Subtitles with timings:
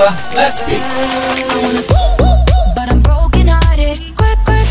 [0.00, 0.80] let's speak.
[2.72, 4.00] but I'm broken hearted.
[4.16, 4.68] Quick, quick.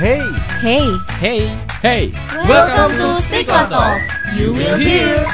[0.00, 0.24] Hey,
[0.58, 0.88] Hey,
[1.20, 1.40] Hey,
[1.84, 2.02] hey,
[2.48, 4.08] welcome to Speak Talks.
[4.32, 5.28] You will hear.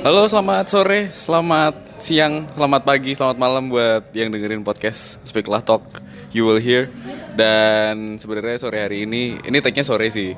[0.00, 5.60] Halo, selamat sore, selamat siang, selamat pagi, selamat malam buat yang dengerin podcast Speak Lah
[5.60, 5.84] Talk
[6.32, 6.88] You Will Hear.
[7.36, 10.32] Dan sebenarnya sore hari ini, ini tag-nya sore sih.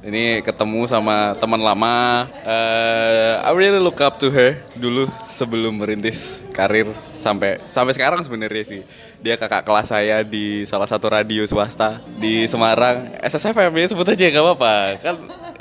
[0.00, 2.24] Ini ketemu sama teman lama.
[2.40, 6.88] Eh, I really look up to her dulu sebelum merintis karir
[7.20, 8.80] sampai sampai sekarang sebenarnya sih.
[9.20, 13.12] Dia kakak kelas saya di salah satu radio swasta di Semarang.
[13.20, 14.74] SSFM ya sebut aja gak apa-apa.
[15.04, 15.14] Kan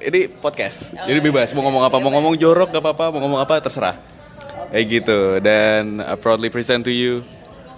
[0.08, 0.96] ini podcast.
[0.96, 4.00] Jadi bebas mau ngomong apa, mau ngomong jorok gak apa-apa, mau ngomong apa terserah.
[4.72, 5.20] Kayak gitu.
[5.44, 7.28] Dan I proudly present to you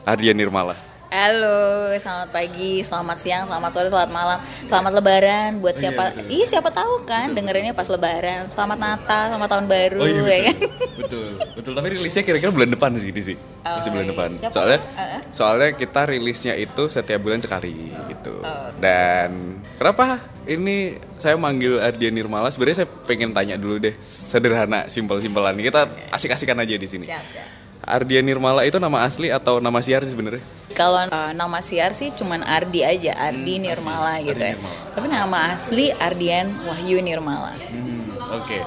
[0.05, 0.90] Ardian Nirmala.
[1.11, 6.15] Halo, selamat pagi, selamat siang, selamat sore, selamat malam, selamat Lebaran buat siapa?
[6.31, 8.47] Iya, siapa tahu kan dengerinnya pas Lebaran.
[8.47, 10.57] Selamat Natal, selamat tahun baru, ya kan?
[10.95, 11.27] betul,
[11.59, 11.71] betul.
[11.75, 13.35] Tapi rilisnya kira-kira bulan depan sih di sih.
[13.35, 14.11] Masih Oh, bulan iya.
[14.15, 14.29] depan.
[14.31, 14.53] Siapa?
[14.55, 15.21] Soalnya, Uh-uh.
[15.35, 18.39] soalnya kita rilisnya itu setiap bulan sekali gitu.
[18.79, 20.15] Dan kenapa
[20.47, 22.47] ini saya manggil Ardian Nirmala?
[22.55, 25.59] Sebenarnya saya pengen tanya dulu deh, sederhana, simpel-simpelan.
[25.59, 27.03] Kita asik-asikan aja di sini.
[27.03, 27.47] Siap, siap.
[27.83, 30.39] Ardian Nirmala itu nama asli atau nama siar sih sebenarnya?
[30.71, 34.55] Kalau uh, nama siar sih cuman Ardi aja, Ardi Nirmala gitu ya.
[34.95, 37.53] Tapi nama asli Ardian Wahyu Nirmala.
[37.69, 38.59] Hmm, Oke.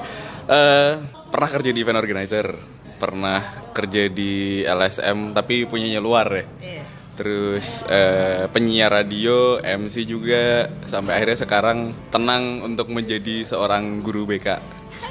[0.45, 0.93] Eh,
[1.33, 2.53] pernah kerja di event organizer,
[3.01, 3.41] pernah
[3.73, 6.45] kerja di LSM tapi punyanya luar ya.
[6.61, 6.83] Iya.
[7.15, 14.47] Terus eh, penyiar radio, MC juga sampai akhirnya sekarang tenang untuk menjadi seorang guru BK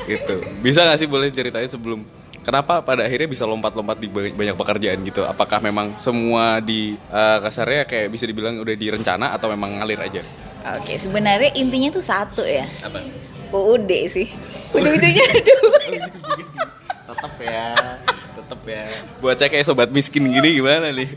[0.06, 0.39] gitu.
[0.62, 2.06] Bisa nggak sih boleh ceritain sebelum
[2.45, 5.25] kenapa pada akhirnya bisa lompat-lompat di ba- banyak pekerjaan gitu?
[5.25, 10.23] Apakah memang semua di eh, kasarnya kayak bisa dibilang udah direncana atau memang ngalir aja?
[10.81, 12.64] Oke, sebenarnya intinya tuh satu ya.
[12.84, 13.01] Apa?
[13.51, 14.28] UUD sih.
[14.77, 15.81] Ujung-ujungnya dua.
[17.05, 17.69] tetep ya
[18.34, 18.84] tetep ya
[19.23, 21.08] buat saya kayak sobat miskin gini gimana nih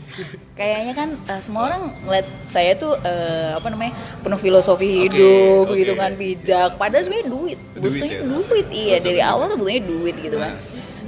[0.58, 3.94] Kayaknya kan eh, semua orang ngeliat saya tuh eh, apa namanya
[4.26, 5.78] penuh filosofi hidup oke.
[5.78, 6.74] gitu kan bijak.
[6.74, 8.20] Padahal sebenarnya duit, butuhnya ya?
[8.26, 10.58] duit, iya dari awal tuh butuhnya duit gitu kan.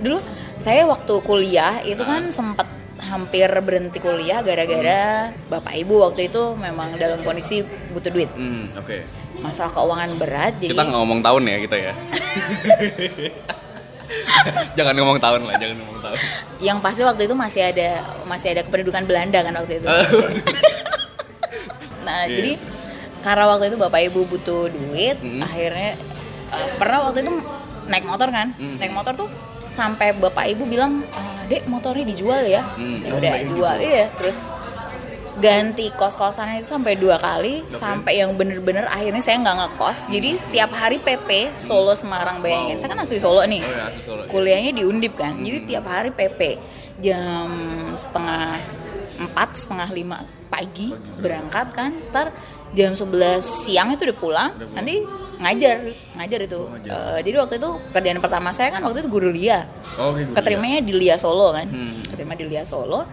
[0.01, 0.19] Dulu
[0.57, 2.65] saya waktu kuliah itu kan sempat
[3.01, 8.31] hampir berhenti kuliah gara-gara bapak ibu waktu itu memang dalam kondisi butuh duit.
[8.33, 8.97] hmm oke.
[9.41, 11.93] Masalah keuangan berat jadi kita ngomong tahun ya kita ya.
[14.75, 16.19] Jangan ngomong tahun lah jangan ngomong tahun.
[16.59, 17.89] Yang pasti waktu itu masih ada
[18.27, 19.87] masih ada kependudukan Belanda kan waktu itu.
[22.07, 22.35] nah Iya.
[22.35, 22.53] jadi
[23.21, 25.95] karena waktu itu bapak ibu butuh duit, akhirnya
[26.51, 27.33] eh, pernah waktu itu
[27.87, 29.29] naik motor kan, naik motor tuh
[29.71, 33.75] sampai bapak ibu bilang, "Ah, dek motornya dijual ya, Hmm, ya oh, udah jual.
[33.79, 33.87] Gitu.
[33.87, 34.51] iya, terus
[35.41, 40.13] ganti kos kosannya itu sampai dua kali sampai yang bener-bener akhirnya saya nggak ngekos.
[40.13, 42.77] Jadi tiap hari PP Solo Semarang bayangin.
[42.77, 43.65] Saya kan asli Solo nih.
[43.65, 44.29] Oh ya asli Solo ya.
[44.29, 45.33] kuliahnya di Undip kan.
[45.41, 46.61] Jadi tiap hari PP
[47.01, 47.49] jam
[47.97, 48.61] setengah
[49.17, 50.19] empat setengah lima
[50.53, 51.91] pagi berangkat kan.
[52.13, 52.37] Ntar
[52.77, 54.51] jam 11 siang itu udah pulang.
[54.77, 55.01] Nanti
[55.41, 55.77] ngajar
[56.15, 59.65] ngajar itu Eh, jadi waktu itu kerjaan pertama saya kan waktu itu guru lia
[59.97, 61.97] oh guru keterimanya di lia Solo kan Hmm.
[62.07, 63.09] keterima di lia Solo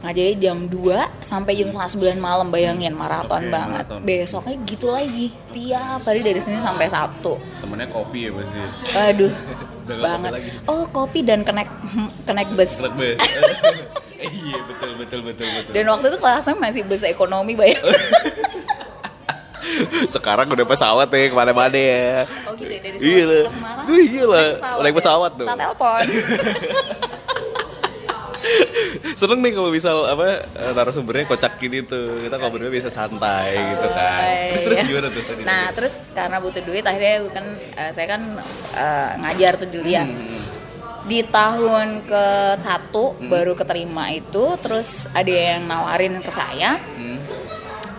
[0.00, 0.80] ngajarin jam 2
[1.20, 4.00] sampai jam setengah 9 malam bayangin Oke, maraton banget maraton.
[4.00, 8.56] besoknya gitu lagi tiap hari dari Senin sampai Sabtu temennya kopi ya pasti
[8.98, 9.28] Aduh,
[9.84, 10.30] Udah nggak banget.
[10.32, 10.50] kopi.
[10.66, 11.68] Oh, kopi dan kenek
[12.24, 12.80] kenek bus.
[12.80, 13.18] Berat bes
[14.40, 17.84] iya betul betul betul betul Dan waktu itu kelasnya masih bus ekonomi bayang.
[20.06, 23.42] sekarang udah pesawat ya ke mana-mana ya Oh gitu ya dari Iya Solo lah.
[23.42, 23.84] ke Semarang.
[23.86, 24.48] Wih, iya lah.
[24.56, 25.46] Naik Naik pesawat tuh.
[25.46, 26.04] Tak telepon.
[29.12, 33.86] seneng nih kalau misal apa eh, narasumbernya kocak gini tuh kita ngobrolnya bisa santai gitu
[33.90, 34.86] kan terus terus Iya.
[34.86, 38.22] gimana tuh tadi Nah, terus karena butuh duit akhirnya kan eh, saya kan
[38.72, 40.04] eh, ngajar tuh di Lia.
[40.04, 40.38] Hmm,
[41.00, 42.24] Di tahun ke
[42.56, 43.28] satu Hmm.
[43.28, 46.76] baru keterima itu, terus ada yang nawarin ke saya.
[46.76, 47.09] Hmm.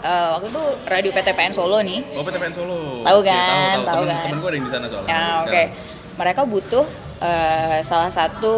[0.01, 2.01] Eh, waktu itu radio PTPN Solo nih.
[2.17, 3.05] Oh PTPN Solo.
[3.05, 4.23] Tahu kan, tahu Temen, kan.
[4.25, 5.09] Temen gue ada yang di sana soalnya.
[5.09, 5.47] Ya, oke.
[5.47, 5.69] sekarang.
[6.11, 6.85] Mereka butuh
[7.19, 8.55] eh, salah satu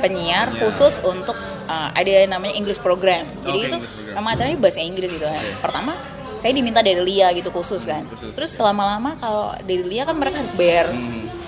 [0.00, 0.60] penyiar Penyiar.
[0.64, 1.36] khusus untuk
[1.68, 3.28] eh, ada yang namanya English program.
[3.44, 3.78] Jadi Oke, itu
[4.10, 5.42] nama acaranya bahasa Inggris gitu kan.
[5.60, 5.92] Pertama
[6.32, 8.04] saya diminta dari Lia gitu khusus kan.
[8.08, 8.32] khusus.
[8.32, 10.88] Terus lama-lama kalau dari Lia kan mereka harus bayar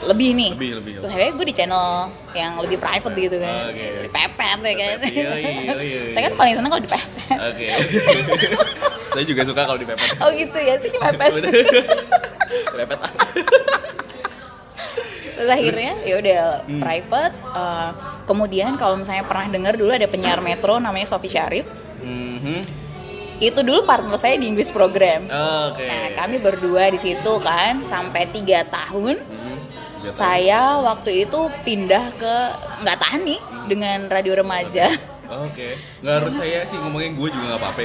[0.05, 0.51] lebih nih.
[0.51, 0.57] Hmm.
[0.57, 0.93] Lebih, lebih.
[0.99, 1.87] Terus akhirnya gue di channel
[2.33, 3.55] yang lebih private gitu kan.
[3.69, 3.87] Oke.
[4.05, 4.97] Dipepet ya kan.
[4.97, 7.09] Pepet, iya, iya, iya, saya kan paling seneng kalau dipepet.
[7.35, 7.67] Oke.
[9.09, 10.09] Saya juga suka kalau dipepet.
[10.21, 11.31] oh gitu ya sih dipepet.
[12.69, 12.99] Pepet.
[15.31, 16.79] Terus akhirnya ya udah Hmm.
[16.79, 17.35] private.
[17.49, 17.91] eh,
[18.25, 21.67] kemudian kalau misalnya pernah dengar dulu ada penyiar Metro namanya Sofi Syarif.
[21.99, 22.63] Mhm.
[23.39, 25.23] Itu dulu partner saya di English program.
[25.67, 25.83] Oke.
[25.83, 29.15] Nah kami berdua di situ kan sampai tiga tahun.
[29.15, 29.59] Nggak tahan.
[30.13, 32.35] Saya waktu itu pindah ke
[32.85, 34.89] nggak tahan nih dengan radio remaja
[35.29, 35.69] Oke,
[36.01, 37.81] nggak harus saya sih ngomongin gue juga nggak apa-apa.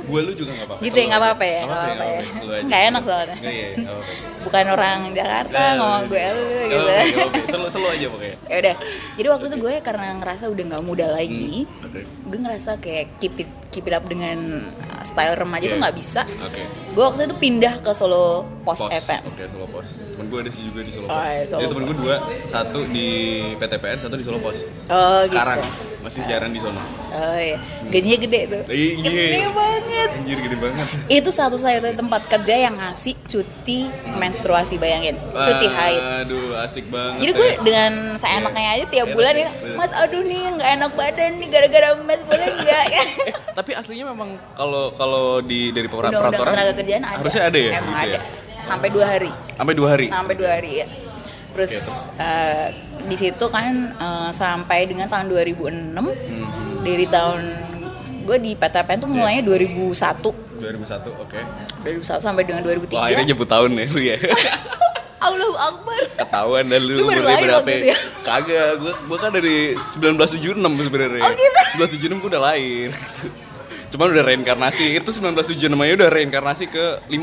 [0.00, 0.82] Gue lu juga nggak apa-apa.
[0.82, 2.20] Gitu ya, nggak apa-apa ya, Nggak apa-apa ya.
[2.62, 3.36] nggak enak soalnya.
[3.36, 4.14] Nggak iya, nggak apa-apa.
[4.38, 7.40] bukan orang Jakarta Nah, ngomong gue lu gitu Oke, oke.
[7.46, 8.36] Selalu selalu aja pokoknya.
[8.46, 8.74] ya udah
[9.12, 12.00] jadi waktu itu gue karena ngerasa udah nggak muda lagi Oke.
[12.06, 14.62] gue ngerasa kayak keep it keep it up dengan
[15.02, 15.82] style remaja tuh Iya.
[15.82, 16.62] nggak bisa Oke.
[16.62, 19.88] gue waktu itu pindah ke Solo Pos, FM Oke, Solo Pos.
[19.98, 21.12] Temen gue ada sih juga di Solo Pos.
[21.12, 22.16] Oh, iya, Solo Jadi temen gue dua,
[22.46, 23.08] satu di
[23.52, 24.58] PTPN, satu di Solo Pos.
[24.86, 26.78] oh Sekarang gitu masih siaran di sono.
[27.08, 29.02] oh iya gajinya gede tuh Iya.
[29.02, 30.86] gede banget Anjir gede banget.
[31.08, 37.18] itu satu satu tempat kerja yang ngasih cuti menstruasi bayangin cuti haid Aduh, asik banget.
[37.20, 37.56] jadi gue ya.
[37.60, 41.88] dengan seenaknya aja tiap bulan ya, ya mas aduh nih nggak enak badan nih gara-gara
[42.00, 47.02] mas boleh nggak ya Eh, tapi aslinya memang kalau kalau di dari peraturan tenaga kerjaan
[47.02, 48.22] ada harusnya ada ya emang gitu ada ya?
[48.58, 50.86] sampai dua hari sampai dua hari sampai dua hari ya
[51.56, 51.90] terus Oke, terus?
[52.18, 52.66] eh,
[53.02, 56.84] di situ kan eh, sampai dengan tahun 2006 Hmm.
[56.84, 57.40] dari tahun
[58.22, 61.38] gue di PTPN tuh mulainya 2001 2001 oke.
[61.82, 64.16] 2001 sampai dengan 2003 Wah, akhirnya nyebut tahun ya lu ya?
[65.18, 66.00] Allahu Akbar.
[66.14, 67.98] Ketahuan dah lu umurnya berapa waktu itu ya?
[68.22, 71.22] kagak gua gua kan dari 1976 sebenarnya.
[71.22, 71.60] Oh, gitu?
[71.80, 73.26] 1976 gua udah lahir gitu.
[73.86, 77.16] cuman udah reinkarnasi itu 1976 aja udah reinkarnasi ke 5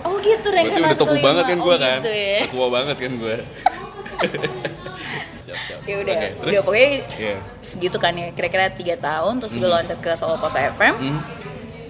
[0.00, 1.98] oh gitu Berarti reinkarnasi udah topu banget kan gua oh, kan?
[1.98, 2.38] gitu ya.
[2.46, 3.34] Tua banget kan gua.
[3.38, 3.69] siap
[5.82, 6.46] ya udah Oke, terus?
[6.46, 7.34] udah pokoknya Iya.
[7.60, 9.74] segitu kan ya kira-kira tiga tahun terus gue Hmm.
[9.76, 10.94] loncat ke Solo Pos FM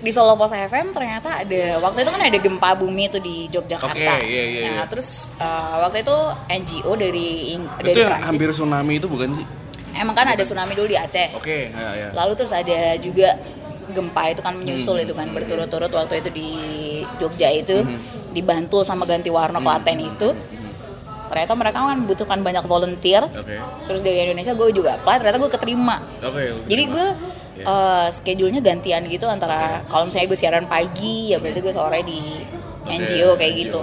[0.01, 3.93] di Solo Pos FM ternyata ada waktu itu kan ada gempa bumi tuh di Yogyakarta
[3.93, 4.85] Oke, iya, iya, nah iya.
[4.87, 6.17] terus uh, waktu itu
[6.49, 9.45] NGO dari Ing- dari itu yang Prancis hampir tsunami itu bukan sih
[9.93, 13.37] emang kan ada tsunami dulu di Aceh oke ya ya lalu terus ada juga
[13.91, 15.05] gempa itu kan menyusul Hmm.
[15.05, 16.49] itu kan berturut-turut waktu itu di
[17.19, 18.01] Jogja itu Hmm.
[18.31, 20.33] dibantu sama ganti warna Klaten itu
[21.31, 23.23] ternyata mereka kan butuhkan banyak volunteer.
[23.25, 23.55] Oke.
[23.87, 25.97] Terus dari Indonesia gue juga apply ternyata gue keterima.
[26.21, 26.31] Lu
[26.67, 27.07] jadi gue
[27.53, 27.65] Iya.
[27.67, 32.19] eh, schedule-nya gantian gitu antara kalau misalnya gue siaran pagi ya berarti gue sore di
[32.81, 33.61] Oke, NGO kayak NGO.
[33.63, 33.81] gitu.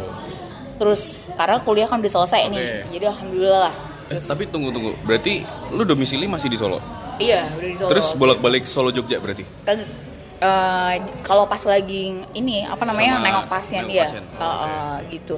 [0.77, 1.01] Terus
[1.33, 2.77] karena kuliah kan udah selesai nih Oke.
[2.91, 3.75] jadi alhamdulillah lah.
[4.07, 4.91] Eh, tapi tunggu tunggu.
[4.99, 6.79] Berarti lu domisili masih di Solo?
[7.17, 7.89] Iya udah di Solo.
[7.91, 9.45] Terus bolak-balik Solo Jogja berarti?
[9.63, 10.06] Kag-
[10.37, 10.93] eh,
[11.25, 14.23] kalau pas lagi ini apa namanya Sama nengok pasien nengok iya pasien.
[14.23, 15.35] Eh, eh, gitu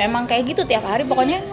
[0.00, 1.44] emang kayak gitu tiap hari pokoknya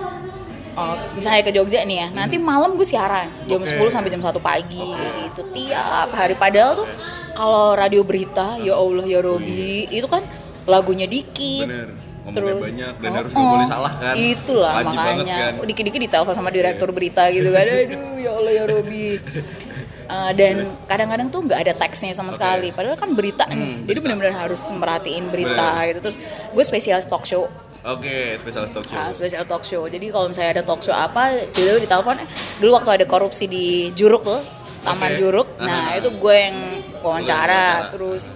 [0.78, 3.76] eh, misalnya ke Jogja nih ya nanti malam gue siaran jam Oke.
[3.76, 6.88] 10 sampai jam 1 pagi kayak gitu tiap hari padahal tuh
[7.32, 10.24] kalau radio berita ya Allah ya Robi itu kan
[10.68, 11.90] lagunya dikit Bener.
[12.22, 13.54] Ngomongnya banyak dan harus Oh, nggak oh.
[13.58, 14.14] boleh salah kan.
[14.14, 15.38] Itulah Wajib makanya.
[15.42, 15.54] kan.
[15.58, 17.66] Oh, dikit-dikit ditelepon sama direktur berita gitu kan.
[17.66, 19.18] Aduh ya Allah ya Robi.
[20.12, 20.56] Uh, dan
[20.86, 22.70] kadang-kadang tuh nggak ada teksnya sama sekali.
[22.70, 23.88] Padahal kan berita nih.
[23.88, 25.88] Jadi benar-benar harus merhatiin berita Hmm, Bener.
[25.88, 26.00] gitu.
[26.04, 26.18] Terus
[26.52, 27.48] gue spesialis talk show.
[27.82, 28.94] Oke, spesialis talk show.
[28.94, 29.82] Ah, spesial talk show.
[29.86, 32.14] Jadi kalau misalnya ada talk show apa, dulu ditelepon.
[32.14, 32.28] eh,
[32.60, 34.84] Dulu waktu ada korupsi di Juruk tuh, Oke.
[34.84, 35.48] Taman Juruk.
[35.58, 35.98] Nah, Ah.
[35.98, 36.58] itu gue yang
[37.02, 37.88] wawancara.
[37.90, 38.36] Terus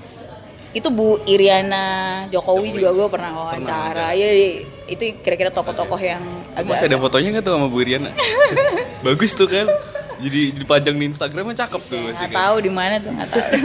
[0.72, 1.86] itu Bu Iriana
[2.27, 4.12] Jokowi juga gue pernah wawancara.
[4.12, 4.50] Iya, iya.
[4.86, 6.22] itu kira-kira tokoh-tokoh yang
[6.54, 8.13] agak Masih ada fotonya nggak tuh sama Bu Iriana?
[9.06, 9.66] Bagus tuh kan.
[10.16, 13.44] Jadi dipajang di Instagramnya cakep tuh masih nggak tahu di mana tuh nggak tahu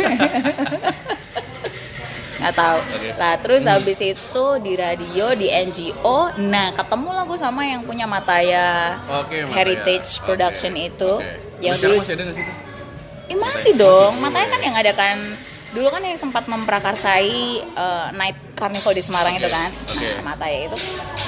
[2.40, 2.78] nggak tahu
[3.20, 8.08] lah terus habis itu di radio di NGO nah ketemu lah gue sama yang punya
[8.08, 9.54] Mataya Oke, Mataya.
[9.60, 10.24] Heritage.
[10.24, 11.60] Production itu Oke.
[11.60, 12.46] yang dulu masih ada nggak sih?
[13.28, 15.20] Eh, masih dong Mataya kan yang ada kan
[15.76, 20.08] dulu kan yang sempat memprakarsai eh, Night Carnival di Semarang Oke, itu kan oke.
[20.12, 20.76] nah Mataya itu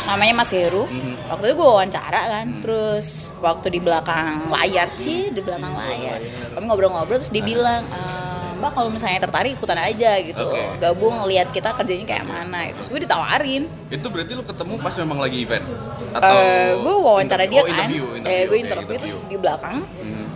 [0.04, 1.14] namanya Mas Heru Mhm.
[1.26, 2.60] waktu itu gue wawancara kan Hmm.
[2.60, 3.08] terus
[3.38, 6.20] waktu di belakang layar sih di belakang layar
[6.52, 10.78] kami ngobrol-ngobrol terus dia bilang "Eh, Mbak kalau misalnya tertarik ikutan aja gitu Oke.
[10.78, 15.18] gabung lihat kita kerjanya kayak mana terus gue ditawarin Itu berarti lu ketemu pas memang
[15.18, 15.66] lagi event?
[16.12, 19.30] Atau Eh, gue wawancara dia oh, kan interview, eh interview, gue interview terus interview.
[19.30, 20.26] di belakang Mhm.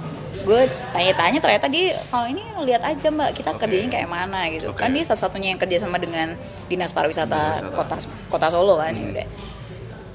[0.46, 0.60] Gue
[0.92, 3.66] tanya-tanya ternyata dia kalau ini lihat aja mbak kita Oke.
[3.66, 4.78] kerjanya kayak mana gitu Oke.
[4.78, 7.74] kan dia satu-satunya yang kerja sama dengan dinas pariwisata Pariwisata.
[7.74, 7.94] kota
[8.30, 9.10] kota Solo kan Hmm.
[9.10, 9.26] udah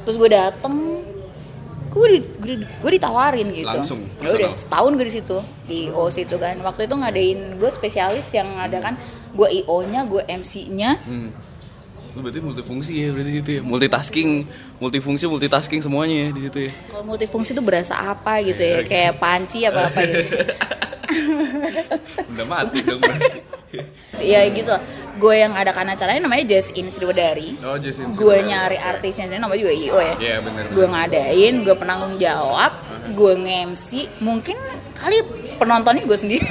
[0.02, 0.76] terus gue dateng
[1.92, 5.78] gue di, gue, di- gue ditawarin gitu Langsung, ya udah setahun gue di situ di
[5.86, 8.96] IO situ kan waktu itu ngadain gue spesialis yang ada kan
[9.30, 11.36] gue IO nya gue MC nya Hmm.
[12.12, 13.62] Lu berarti multifungsi ya berarti situ ya.
[13.62, 14.30] Multitasking,
[14.78, 16.72] multifungsi, multitasking semuanya ya di situ ya.
[16.86, 18.86] kalau multifungsi itu berasa apa gitu ya Oke.
[18.86, 20.26] kayak panci apa apa gitu
[22.32, 23.40] Udah mati dong berarti.
[24.22, 24.70] ya gitu
[25.18, 28.12] gue yang adakan acaranya namanya Jazz In Sriwedari Oh, Jason.
[28.12, 30.64] gue nyari artisnya sendiri namanya juga IO ya Iya, bener.
[30.70, 32.70] gue ngadain gue penanggung jawab
[33.10, 34.56] gue nge-MC mungkin
[34.94, 35.16] kali
[35.58, 36.44] penontonnya gue sendiri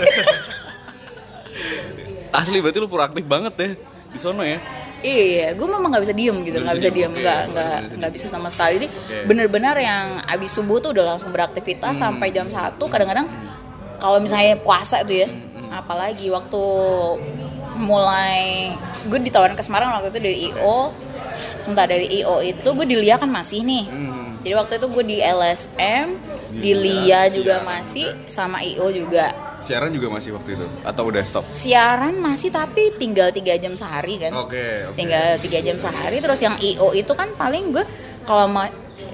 [2.33, 3.69] Asli berarti lu proaktif banget ya
[4.07, 4.59] di sono ya.
[5.01, 8.27] Iya, gue memang nggak bisa diem gitu, Nggak bisa diem, diem, nggak nggak nggak bisa
[8.29, 8.77] sama sekali.
[8.77, 9.17] Jadi Oke.
[9.25, 12.13] bener-bener yang abis subuh tuh udah langsung beraktivitas Hmm.
[12.13, 12.85] sampai jam satu.
[12.85, 13.25] Kadang-kadang
[13.97, 16.63] kalau misalnya puasa tuh ya, Hmm, apalagi waktu
[17.77, 18.73] mulai
[19.07, 20.93] gue ditawarin ke Semarang waktu itu dari IO,
[21.33, 23.85] sebentar dari IO itu gue di Lia kan masih nih.
[23.89, 24.37] Hmm.
[24.41, 26.07] Jadi waktu itu gue di LSM,
[26.53, 29.33] di Lia juga masih, sama IO juga.
[29.61, 31.45] Siaran juga masih waktu itu atau udah stop?
[31.45, 34.97] Siaran masih tapi tinggal tiga jam sehari kan Oke, oke.
[34.97, 37.85] tinggal tiga jam sehari terus yang io itu kan paling gue
[38.23, 38.65] kalau mau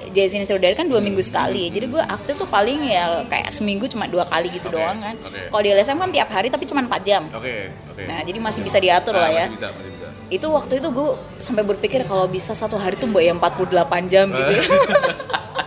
[0.07, 4.05] Jason Strawberry kan dua minggu sekali jadi gue aktif tuh paling ya kayak seminggu cuma
[4.05, 5.41] dua kali gitu Oke, doang kan oke.
[5.47, 8.01] kalau di LSM kan tiap hari tapi cuma 4 jam Oke, oke.
[8.03, 10.07] nah jadi masih bisa diatur Ah, lah ya Masih bisa, masih bisa.
[10.27, 13.67] itu waktu itu gue sampai berpikir kalau bisa satu hari tuh mbak ya 48
[14.07, 14.63] jam gitu ya.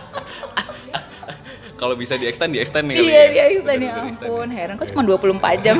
[1.81, 3.23] Kalau bisa di extend, di extend nih iya ya.
[3.33, 4.47] dia extend ya ampun.
[4.53, 5.75] Heran kok cuma 24 jam?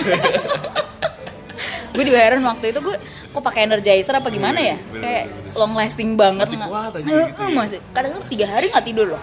[1.92, 2.96] Gue juga heran waktu itu gue
[3.32, 4.80] kok pakai energizer apa gimana ya?
[4.80, 6.48] Bener, kayak bener, long lasting banget.
[6.48, 7.48] Masih kuat aja gitu ya.
[7.54, 7.78] masih.
[7.94, 9.22] Kadang-kadang tiga hari nggak tidur loh.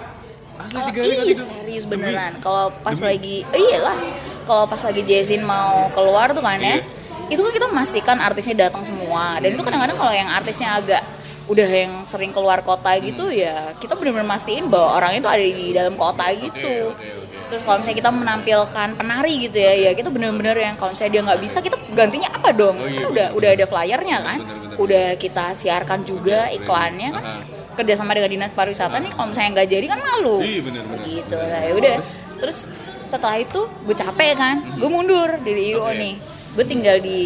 [0.61, 1.47] Asli tiga hari tidur?
[1.49, 2.33] serius beneran.
[2.39, 3.09] Kalau pas Demi?
[3.11, 3.99] lagi iyalah.
[4.47, 6.81] Kalau pas lagi Jasin mau keluar tuh kan ya Iya.
[7.29, 9.37] itu kan kita memastikan artisnya datang semua.
[9.43, 11.03] Dan itu kadang-kadang kalau yang artisnya agak
[11.49, 13.41] udah yang sering keluar kota gitu Hmm.
[13.41, 16.93] ya kita benar-benar mastiin bahwa orang itu ada di dalam kota gitu.
[16.93, 17.37] oke, oke.
[17.49, 21.23] terus kalau misalnya kita menampilkan penari gitu ya ya kita benar-benar yang kalau misalnya dia
[21.25, 22.77] nggak bisa kita gantinya apa dong?
[22.77, 24.39] Oh, iya, kan udah udah ada flyernya kan?
[24.39, 27.25] Bener, bener, udah kita siarkan juga iklannya kan?
[27.25, 27.43] Aha.
[27.75, 30.43] kerjasama dengan dinas pariwisata nih kalau misalnya nggak jadi kan malu.
[30.43, 31.05] Iya, bener, bener.
[31.07, 31.39] gitu.
[31.39, 31.97] Nah ya udah.
[32.37, 32.59] Terus?
[33.07, 34.57] Setelah itu gue capek kan?
[34.77, 35.95] Gue mundur dari IO Oke.
[35.95, 36.15] nih.
[36.53, 37.23] Gue tinggal di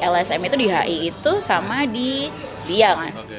[0.00, 2.26] LSM itu di HI itu sama di
[2.64, 3.12] dia kan?
[3.14, 3.38] Oke.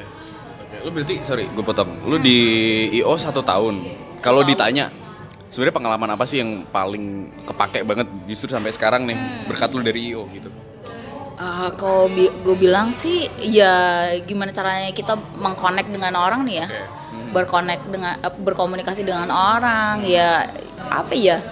[0.82, 1.90] Lu berarti sorry, gue potong.
[2.04, 2.38] Lu di
[2.98, 3.82] IO satu tahun.
[4.18, 4.90] Kalau ditanya
[5.46, 7.04] sebenarnya pengalaman apa sih yang paling
[7.44, 9.46] kepake banget justru sampai sekarang nih Hmm.
[9.46, 10.50] berkat lu dari IO gitu.
[11.36, 16.82] Ah, kalau gue bilang sih ya gimana caranya kita mengkonek dengan orang nih ya Oke.
[17.34, 20.46] berkonek dengan eh, berkomunikasi dengan orang ya
[20.86, 21.42] apa ya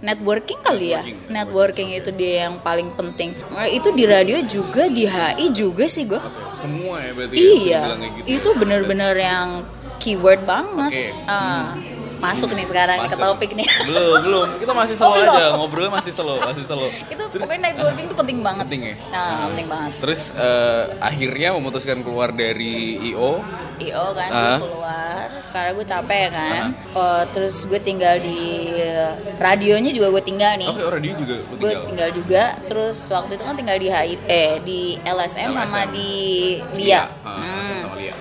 [0.00, 1.28] networking kali ya Networking.
[1.28, 6.04] networking itu dia yang paling penting Nah, itu di radio juga di HI juga sih
[6.04, 6.20] gue
[6.52, 7.34] Semua ya berarti.
[7.34, 8.56] ya, iya dibilang kayak gitu itu ya.
[8.56, 9.48] bener-bener yang
[9.96, 11.04] keyword banget Oke.
[11.26, 11.76] Ah,
[12.20, 13.24] masuk nih sekarang ke Masuk.
[13.26, 14.48] topik nih Belum, belum.
[14.56, 16.88] Kita masih slow Oh, aja, ngobrolnya masih slow, masih slow.
[17.06, 18.94] itu pokoknya networking itu penting banget Penting ya?
[19.08, 22.76] nah, penting banget Terus eh, akhirnya memutuskan keluar dari
[23.08, 23.40] IO.
[23.78, 26.62] IO kan gue keluar karena gue capek kan
[26.92, 28.68] Oh, terus gue tinggal di
[29.36, 31.82] radionya juga gue tinggal nih Oke, oh, radio juga gue tinggal.
[31.86, 35.64] tinggal juga terus waktu itu kan tinggal di HI eh di LSM, LSM.
[35.66, 36.10] sama di
[36.76, 37.80] Lia Ah, Hmm.
[37.82, 38.14] sama Lia.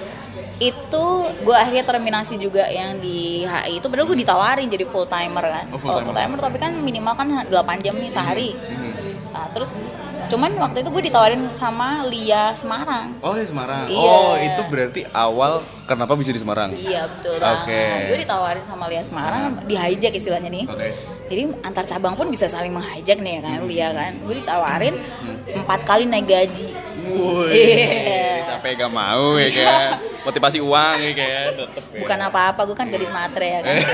[0.60, 1.06] Itu
[1.40, 5.66] gue akhirnya terminasi juga yang di HI itu padahal gue ditawarin jadi full timer kan
[5.70, 6.06] Oh, full timer.
[6.06, 7.50] full timer tapi kan minimal kan 8
[7.80, 9.32] jam nih sehari Mhm.
[9.32, 9.80] nah, terus
[10.28, 13.90] cuman waktu itu gue ditawarin sama Lia Semarang Oh, di Semarang.
[13.90, 13.98] Iya.
[13.98, 16.70] Oh, itu berarti awal kenapa bisa di Semarang?
[16.72, 17.66] Iya betul Oke.
[17.66, 18.06] banget.
[18.06, 20.66] Gue ditawarin sama Lia Semarang, di hijack istilahnya nih.
[20.66, 20.88] Oke.
[21.26, 24.12] Jadi antar cabang pun bisa saling menghijack nih ya kan, Lia kan.
[24.22, 25.58] Gue ditawarin Hmm.
[25.58, 26.70] empat kali naik gaji.
[27.10, 28.46] Woi, Iya.
[28.46, 29.90] siapa yang gak mau ya kan?
[30.22, 32.00] Motivasi uang ya kan, tetep ya.
[32.00, 33.76] Bukan apa-apa, gue kan gadis matre ya kan.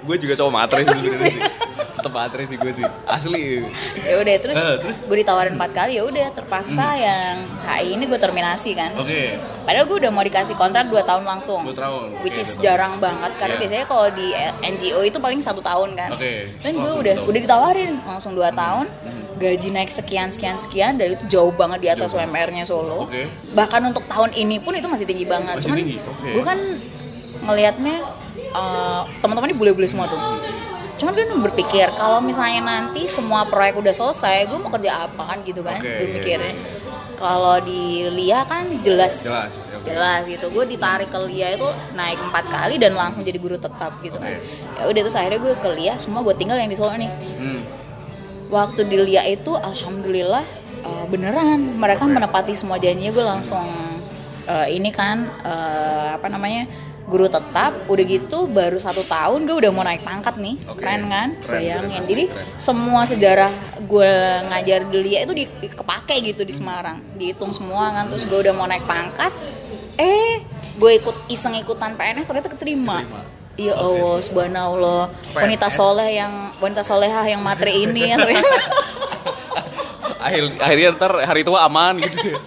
[0.00, 1.42] gue juga cowok matre sih sebenarnya sih.
[2.00, 2.86] Tetep matre sih gue sih.
[3.04, 3.60] Asli.
[4.00, 4.98] ya udah terus, Eh, terus?
[5.04, 8.96] gue ditawarin empat kali ya udah terpaksa yang HI ini gue terminasi kan.
[8.96, 9.36] Oke.
[9.60, 11.60] Padahal gue udah mau dikasih kontrak 2 tahun langsung.
[11.62, 12.64] Dua tahun, Which oke, is dua tahun.
[12.64, 13.60] jarang banget karena Iya.
[13.60, 14.26] biasanya kalau di
[14.64, 16.10] NGO itu paling satu tahun kan.
[16.10, 16.48] Oke.
[16.58, 17.28] Dan gue udah tahun.
[17.28, 18.86] udah ditawarin langsung 2 tahun.
[19.40, 22.20] Gaji naik sekian sekian sekian dan itu jauh banget di atas Jauh.
[22.20, 23.08] UMR-nya Solo.
[23.08, 23.24] Oke.
[23.56, 25.56] Bahkan untuk tahun ini pun itu masih tinggi banget.
[25.56, 26.28] Masih Cuman tinggi, oke.
[26.28, 26.58] gue kan
[27.40, 27.96] ngelihatnya
[28.36, 30.20] eh, teman-teman ini bule-bule semua tuh.
[31.00, 35.40] Cuman gue berpikir kalau misalnya nanti semua proyek udah selesai, gue mau kerja apa kan
[35.40, 35.80] gitu kan?
[35.80, 36.54] Oke, gue iya, mikirnya.
[37.16, 39.84] Kalau di Lia kan jelas, Jelas, oke.
[39.84, 40.52] jelas gitu.
[40.52, 44.36] Gue ditarik ke Lia itu naik empat kali dan langsung jadi guru tetap gitu kan.
[44.36, 44.44] Oke.
[44.76, 47.08] Ya udah terus akhirnya gue ke Lia, semua gue tinggal yang di Solo nih.
[47.40, 47.60] Hmm.
[48.50, 50.42] Waktu di Lia itu, alhamdulillah
[50.82, 53.10] eh, beneran mereka menepati semua janjinya.
[53.10, 53.62] Gue langsung
[54.44, 56.66] eh, ini kan eh, apa namanya
[57.06, 57.86] guru tetap.
[57.86, 60.78] Udah gitu baru satu tahun gue udah mau naik pangkat nih, Oke.
[60.78, 61.28] keren kan?
[61.38, 61.90] Keren, Bayangin.
[61.94, 62.46] keren, Jadi keren.
[62.58, 64.12] semua sejarah gue
[64.46, 66.98] ngajar di Lia itu di, di- kepake gitu di Semarang.
[67.14, 68.10] Dihitung semua kan.
[68.10, 69.30] Terus gue udah mau naik pangkat.
[69.94, 70.42] Eh,
[70.74, 73.06] gue ikut iseng ikutan PNS ternyata keterima.
[73.60, 75.02] Iya Allah, subhanallah.
[75.30, 78.56] Wanita soleh yang wanita solehah yang matre ini ya ternyata.
[80.20, 82.38] Akhir, akhirnya ntar hari tua aman gitu ya.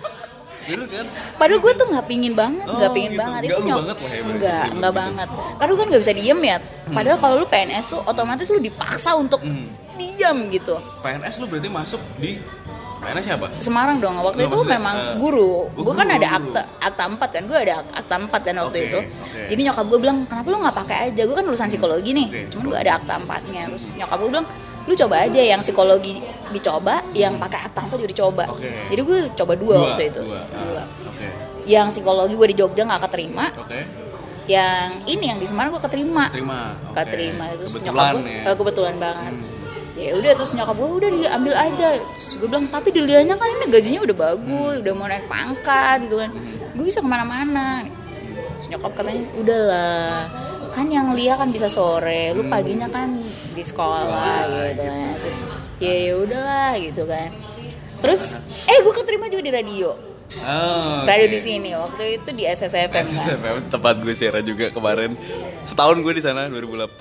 [0.64, 1.06] Dulu kan.
[1.36, 3.22] Padahal gue tuh nggak pingin banget, nggak Oh, pingin gitu.
[3.22, 3.42] banget.
[3.44, 4.76] Lu nyok- banget lah ya berarti, Nggak, gitu.
[4.80, 5.28] nggak banget.
[5.60, 6.58] Karena kan nggak bisa diem ya.
[6.88, 9.66] Padahal kalau lu PNS tuh otomatis lu dipaksa untuk Hmm.
[9.94, 10.74] diam gitu.
[11.02, 12.40] PNS lu berarti masuk di
[13.04, 13.46] PNS siapa?
[13.58, 16.62] Semarang dong waktu Nggak, itu maksudnya, memang eh, guru oh, gue kan guru, ada akta
[16.80, 19.40] akta 4 kan gue ada akta 4 kan waktu Oke, itu oke.
[19.48, 22.42] jadi nyokap gue bilang kenapa lu nggak pakai aja gue kan lulusan psikologi nih Oke,
[22.50, 24.48] cuman gue ada akta 4 nya terus nyokap gue bilang
[24.84, 26.14] lu coba aja yang psikologi
[26.50, 28.70] dicoba yang pakai akta 4 juga dicoba Oke.
[28.88, 30.36] jadi gue coba dua, waktu itu Dua.
[30.36, 30.84] ah, Dua.
[31.08, 31.28] Oke.
[31.66, 33.80] yang psikologi gue di Jogja nggak keterima Oke.
[34.44, 36.76] yang ini yang di Semarang gue keterima Terima.
[36.84, 37.00] Oke.
[37.00, 38.44] keterima terus Kebetulan nyokap gue ya.
[38.44, 39.34] eh, kebetulan banget
[40.04, 41.88] ya udah terus nyokap gue udah diambil aja.
[41.96, 46.16] Terus gue bilang tapi dilihatnya kan ini gajinya udah bagus udah mau naik pangkat gitu
[46.20, 46.30] kan.
[46.76, 47.88] Gue bisa ke mana-mana.
[48.60, 50.16] Terus nyokap katanya udahlah
[50.74, 53.16] kan yang Lia kan bisa sore lu paginya kan
[53.54, 55.10] di sekolah gitu kan.
[55.24, 55.40] Terus
[55.80, 57.30] ya ya udahlah gitu kan.
[58.04, 61.32] Terus eh gue keterima juga di radio Oh, radio oke.
[61.32, 61.70] di sini.
[61.72, 65.14] Waktu itu di SSFM kan SSFM tempat gue siaran juga kemarin.
[65.64, 66.98] Setahun gue di sana 2018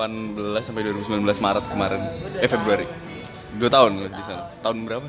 [0.61, 2.01] sampai 2019 Maret kemarin.
[2.39, 2.87] Eh Februari.
[3.53, 4.49] dua tahun gue di sana.
[4.61, 5.07] Tahun berapa?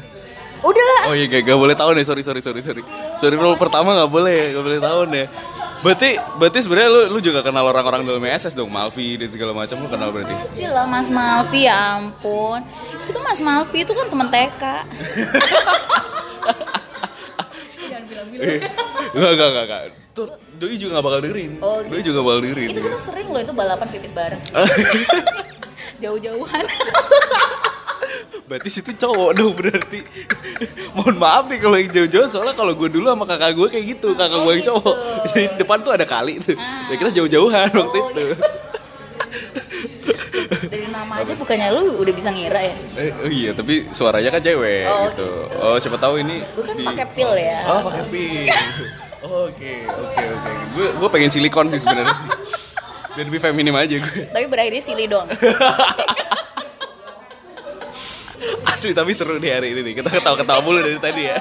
[0.64, 2.04] Udahlah oh iya gak, gak boleh tahun ya.
[2.08, 2.84] Sorry sorry sorry sorry.
[3.16, 5.26] Sorry rule pertama gak boleh gak boleh tahun ya.
[5.84, 8.72] Berarti berarti sebenarnya lu lu juga kenal orang-orang dalam SS dong?
[8.72, 10.32] Malvi dan segala macam lu kenal berarti?
[10.32, 12.64] Pasti lah Mas Malpi ya ampun.
[13.04, 14.64] Itu Mas Malpi itu kan temen TK
[18.34, 19.82] Jangan bilang-bilang Enggak, enggak, enggak, enggak.
[20.14, 21.52] Tuh, Doi juga gak bakal dengerin.
[21.58, 22.68] Oh, Doi juga gak bakal dengerin.
[22.70, 24.42] Itu kita sering loh itu balapan pipis bareng
[26.04, 26.66] Jauh-jauhan
[28.44, 30.04] berarti situ cowok dong berarti.
[30.94, 34.14] Mohon maaf nih kalau yang jauh-jauh soalnya kalau gue dulu sama kakak gue kayak gitu,
[34.14, 34.96] kakak gue yang cowok.
[35.26, 36.54] Jadi depan tuh ada kali tuh.
[36.92, 38.22] Ya kita jauh-jauhan waktu Oh, itu.
[38.22, 38.38] iya.
[40.64, 44.40] Dari nama aja bukannya lu udah bisa ngira ya Eh, oh iya, tapi suaranya kan
[44.40, 45.30] cewek Oh, gitu.
[45.46, 45.58] gitu.
[45.60, 48.50] Oh, siapa tahu ini Gue kan di- pakai pil ya Oh, pakai pil.
[49.24, 50.52] Oke, oke, oke.
[50.74, 52.28] Gue gue pengen silikon sih sebenarnya sih.
[53.14, 54.28] Biar lebih feminim aja gue.
[54.28, 55.32] Tapi berakhirnya silidon
[58.84, 59.94] Asli tapi seru nih hari ini nih.
[60.04, 61.40] Kita ketawa-ketawa mulu dari tadi ya.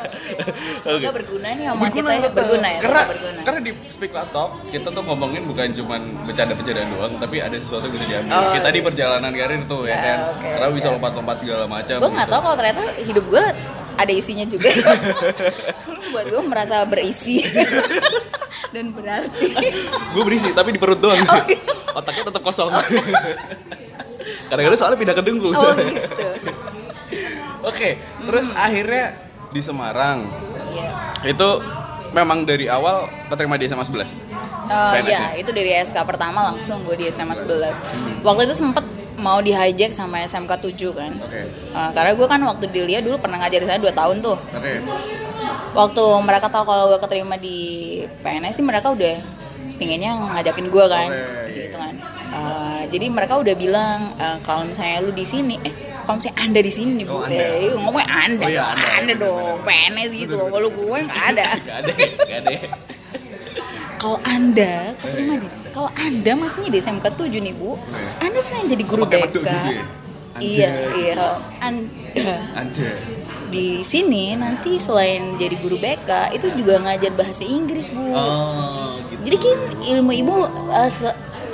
[0.78, 1.18] Semoga Oke.
[1.18, 2.30] berguna nih omongan kita ya.
[2.30, 7.12] Berguna ya Karena berguna karena di Speak Talk kita tuh ngomongin bukan cuman bercanda-bercandaan doang,
[7.18, 8.30] tapi ada sesuatu yang bisa diambil.
[8.30, 8.86] Oh, kita di iya.
[8.86, 10.18] perjalanan karir tuh ya Ah, kan.
[10.30, 11.96] oke, Karena bisa lompat-lompat segala macam.
[11.98, 12.34] Gue nggak gitu.
[12.38, 13.44] tahu kalau ternyata hidup gue
[13.92, 14.70] ada isinya juga
[16.14, 17.42] buat gue merasa berisi
[18.70, 19.50] Dan berarti
[20.14, 21.18] Gue berisi tapi di perut doang.
[21.18, 21.58] Oh, iya.
[21.92, 22.70] Otaknya tetap kosong.
[24.46, 25.50] Kadang-kadang soalnya pindah ke dengkul.
[25.50, 26.06] Oh soalnya.
[27.62, 27.90] Gitu Oke,
[28.26, 29.14] terus akhirnya
[29.54, 30.26] di Semarang.
[30.74, 30.90] Iya.
[31.30, 31.62] Itu
[32.10, 34.18] memang dari awal keterima di SMA 11.
[34.68, 37.80] Eh, PNS ya, itu dari SK pertama langsung gue di SMA 11
[38.24, 38.84] Waktu itu sempet
[39.20, 41.12] mau di hijack sama SMK 7 kan.
[41.22, 41.40] Oke.
[41.46, 44.36] Eh, Karena gue kan waktu di Lia dulu pernah ngajar di sana 2 tahun tuh.
[44.36, 44.72] Oke.
[45.72, 47.58] Waktu mereka tahu kalau gue keterima di
[48.20, 49.16] PNS sih mereka udah
[49.82, 51.94] pinginnya ngajakin gue kan Oke, gitu kan
[52.32, 56.60] Eh, jadi mereka udah bilang eh, kalau misalnya lu di sini eh kalau misalnya anda
[56.60, 57.36] di sini Oh, bu Anda.
[57.36, 58.88] eh, ngomongnya anda Oh, iya, Anda.
[58.96, 59.56] anda, dong.
[59.62, 61.44] PNS gitu kalau gue nggak ada
[61.78, 62.52] ada, gak ada.
[63.96, 67.76] kalau anda keterima di kalau anda maksudnya di SMK 7 nih bu
[68.18, 69.36] anda selain jadi guru Oh, BK?
[69.36, 69.60] Anda.
[70.40, 71.14] iya iya
[71.62, 72.88] anda Ada.
[73.46, 79.20] di sini nanti selain jadi guru BK itu juga ngajar bahasa Inggris bu Oh, gitu.
[79.22, 79.58] jadi kan
[79.92, 80.34] ilmu ibu
[80.66, 80.88] uh,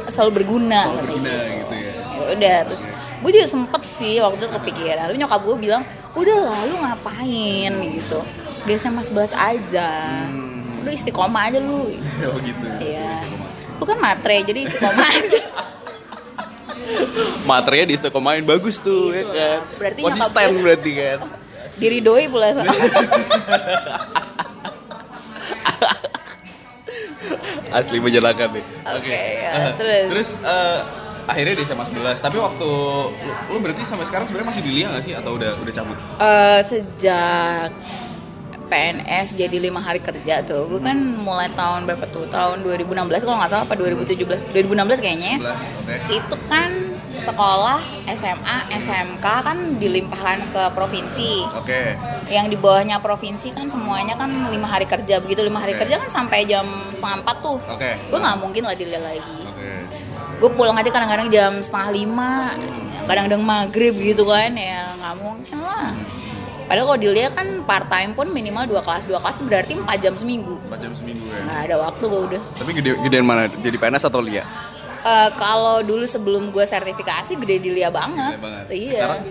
[0.09, 0.99] selalu berguna katanya.
[0.99, 1.92] berguna gitu ya.
[1.94, 2.83] Ya udah terus
[3.18, 7.73] gue juga sempet sih waktu itu kepikiran tapi nyokap gue bilang udah lah lu ngapain
[7.88, 8.18] gitu
[8.62, 9.88] di SMA 11 aja
[10.25, 10.83] Hmm.
[10.83, 11.88] lu istiqomah aja lu
[12.29, 12.64] Oh gitu.
[12.79, 13.23] Iya.
[13.75, 15.40] Lu kan matre jadi istiqomah aja.
[17.44, 19.38] Materinya di istiqomahin bagus tuh ya Gitu kan.
[19.38, 19.59] lah.
[19.75, 21.18] Berarti Konsisten berarti kan.
[21.81, 22.73] Diri doi pula sama.
[27.71, 28.65] Asli menyenangkan nih.
[28.89, 30.07] Oke, ya, Eh, terus?
[30.09, 30.79] Terus eh,
[31.25, 32.19] akhirnya di SMA 11.
[32.19, 32.69] Tapi waktu
[33.19, 35.97] lu, lu berarti sampai sekarang sebenarnya masih di Lia gak sih atau udah udah cabut?
[36.19, 37.71] Eh, sejak
[38.69, 43.41] PNS jadi lima hari kerja tuh gue kan mulai tahun berapa tuh tahun 2016 kalau
[43.41, 45.57] nggak salah apa 2017 2016 kayaknya 11.
[45.81, 45.95] Oke.
[46.13, 46.71] itu kan
[47.19, 47.79] sekolah
[48.09, 51.99] SMA SMK kan dilimpahkan ke provinsi Oke.
[52.31, 55.85] yang di bawahnya provinsi kan semuanya kan lima hari kerja begitu lima hari Oke.
[55.87, 57.91] kerja kan sampai jam setengah empat tuh Oke.
[57.99, 59.71] gue nggak mungkin lah dilihat lagi Oke.
[60.39, 62.33] gue pulang aja kadang-kadang jam setengah lima
[63.11, 65.91] kadang-kadang maghrib gitu kan ya nggak mungkin lah
[66.69, 70.15] padahal kalau dilihat kan part time pun minimal dua kelas dua kelas berarti empat jam
[70.15, 71.41] seminggu 4 jam seminggu ya.
[71.49, 73.49] nggak ada waktu gue udah Tapi gede gedean mana?
[73.49, 74.68] Jadi PNS atau Lia?
[75.01, 78.65] Eh, kalau dulu sebelum gue sertifikasi gede di Lia banget, Gede banget.
[78.69, 79.23] iya Sekarang?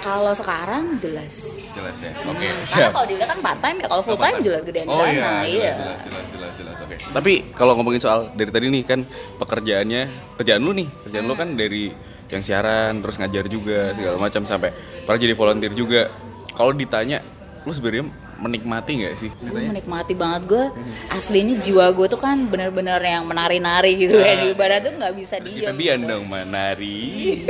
[0.00, 2.12] kalau sekarang jelas Jelas ya.
[2.24, 2.90] Oke, Karena siap.
[2.92, 5.30] kalau dilihat kan part time ya kalau full time jelas gedean di Oh sana iya,
[5.46, 6.94] iya, jelas, jelas, jelas, jelas, jelas, oke.
[7.10, 9.00] Tapi kalau ngomongin soal dari tadi nih kan
[9.38, 10.02] pekerjaannya,
[10.36, 11.88] kerjaan lu nih, kerjaan lu kan dari
[12.26, 14.74] yang siaran, terus ngajar juga segala macam sampai
[15.04, 16.10] pernah jadi volunteer juga.
[16.50, 17.22] Kalau ditanya
[17.62, 18.04] lu sebenarnya
[18.36, 19.30] menikmati nggak sih?
[19.32, 20.64] gue menikmati banget gue
[21.08, 24.26] aslinya jiwa gue tuh kan bener-bener yang menari-nari gitu Ah.
[24.26, 27.40] kan ibarat tuh nggak bisa Kita diem bian dong menari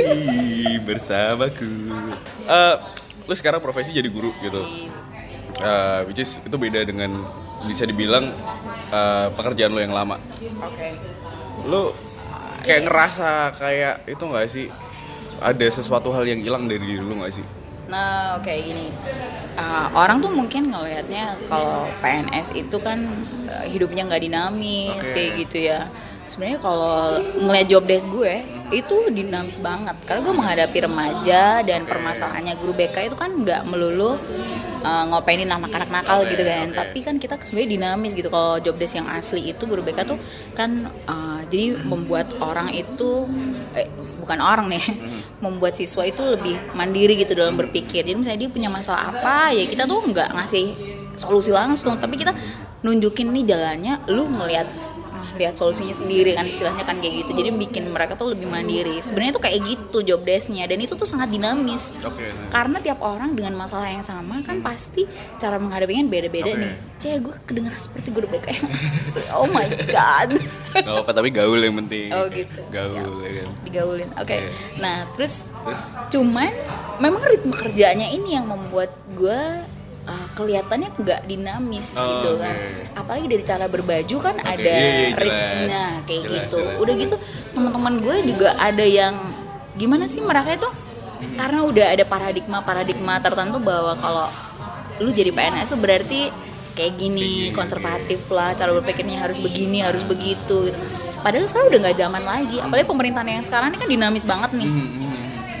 [0.81, 1.71] bersamaku.
[2.43, 2.75] Eh,
[3.21, 4.61] lu sekarang profesi jadi guru gitu.
[5.55, 7.23] Eh, which is itu beda dengan
[7.63, 8.29] bisa dibilang
[8.87, 10.19] eh, pekerjaan lo yang lama.
[10.61, 10.87] oke
[11.65, 11.91] Lu
[12.61, 14.67] kayak ngerasa kayak itu nggak sih?
[15.35, 17.45] Ada sesuatu hal yang hilang dari diri lu nggak sih?
[17.85, 18.89] Nah, oke gini.
[19.55, 22.99] Uh, orang tuh mungkin ngelihatnya kalau PNS itu kan
[23.47, 25.13] uh, hidupnya nggak dinamis Oke.
[25.15, 25.87] kayak gitu ya.
[26.25, 28.41] Sebenarnya kalau ngeliat job desk gue
[28.73, 34.17] itu dinamis banget karena gue menghadapi remaja dan permasalahannya guru BK itu kan nggak melulu
[34.81, 36.73] uh, ngopainin anak-anak nakal Oke, gitu kan.
[36.73, 36.81] oke.
[36.81, 38.33] Tapi kan kita sebenarnya dinamis gitu.
[38.33, 40.17] Kalau job desk yang asli itu guru BK tuh
[40.57, 43.29] kan uh, jadi membuat orang itu
[43.77, 43.85] eh,
[44.17, 44.81] bukan orang nih
[45.43, 48.07] membuat siswa itu lebih mandiri gitu dalam berpikir.
[48.07, 50.65] Jadi misalnya dia punya masalah apa ya kita tuh nggak ngasih
[51.19, 51.95] solusi langsung.
[51.99, 52.31] Tapi kita
[52.85, 54.94] nunjukin nih jalannya lu ngelihat ah,
[55.35, 59.35] lihat solusinya sendiri kan istilahnya kan kayak gitu jadi bikin mereka tuh lebih mandiri sebenarnya
[59.35, 62.23] tuh kayak gitu job desknya dan itu tuh sangat dinamis Oke.
[62.23, 62.49] nah.
[62.51, 65.05] karena tiap orang dengan masalah yang sama kan pasti
[65.37, 66.61] cara menghadapinya beda-beda Oke.
[66.61, 68.67] nih cek gue kedengeran seperti guru BK yang
[69.37, 70.33] oh my god
[70.75, 72.11] Gak apa tapi gaul yang penting.
[72.11, 72.59] Oh, gitu.
[72.67, 73.49] Gaul ya kan.
[73.63, 74.09] digaulin.
[74.19, 74.35] Oke.
[74.43, 74.51] Oke.
[74.83, 75.81] Nah, terus, Terus?
[76.11, 76.51] cuman
[76.99, 79.39] memang ritme kerjanya ini yang membuat gue
[80.05, 82.53] uh, kelihatannya nggak dinamis Oh, gitu kan.
[82.53, 82.95] oke.
[82.95, 85.21] Apalagi dari cara berbaju kan ada iya, iya, jelas.
[85.21, 86.57] ritmenya kayak Jelas, gitu.
[86.61, 87.03] jelas, udah jelas.
[87.03, 87.15] gitu
[87.55, 89.15] teman-teman gue juga ada yang
[89.75, 90.69] gimana sih mereka itu
[91.35, 94.27] karena udah ada paradigma-paradigma tertentu bahwa kalau
[94.99, 96.31] lu jadi PNS tuh berarti
[96.75, 100.79] kayak gini, konservatif lah, cara berpikirnya harus begini, harus begitu gitu.
[101.23, 102.59] Padahal sekarang udah nggak zaman lagi.
[102.59, 104.67] Apalagi pemerintahan yang sekarang ini kan dinamis banget nih.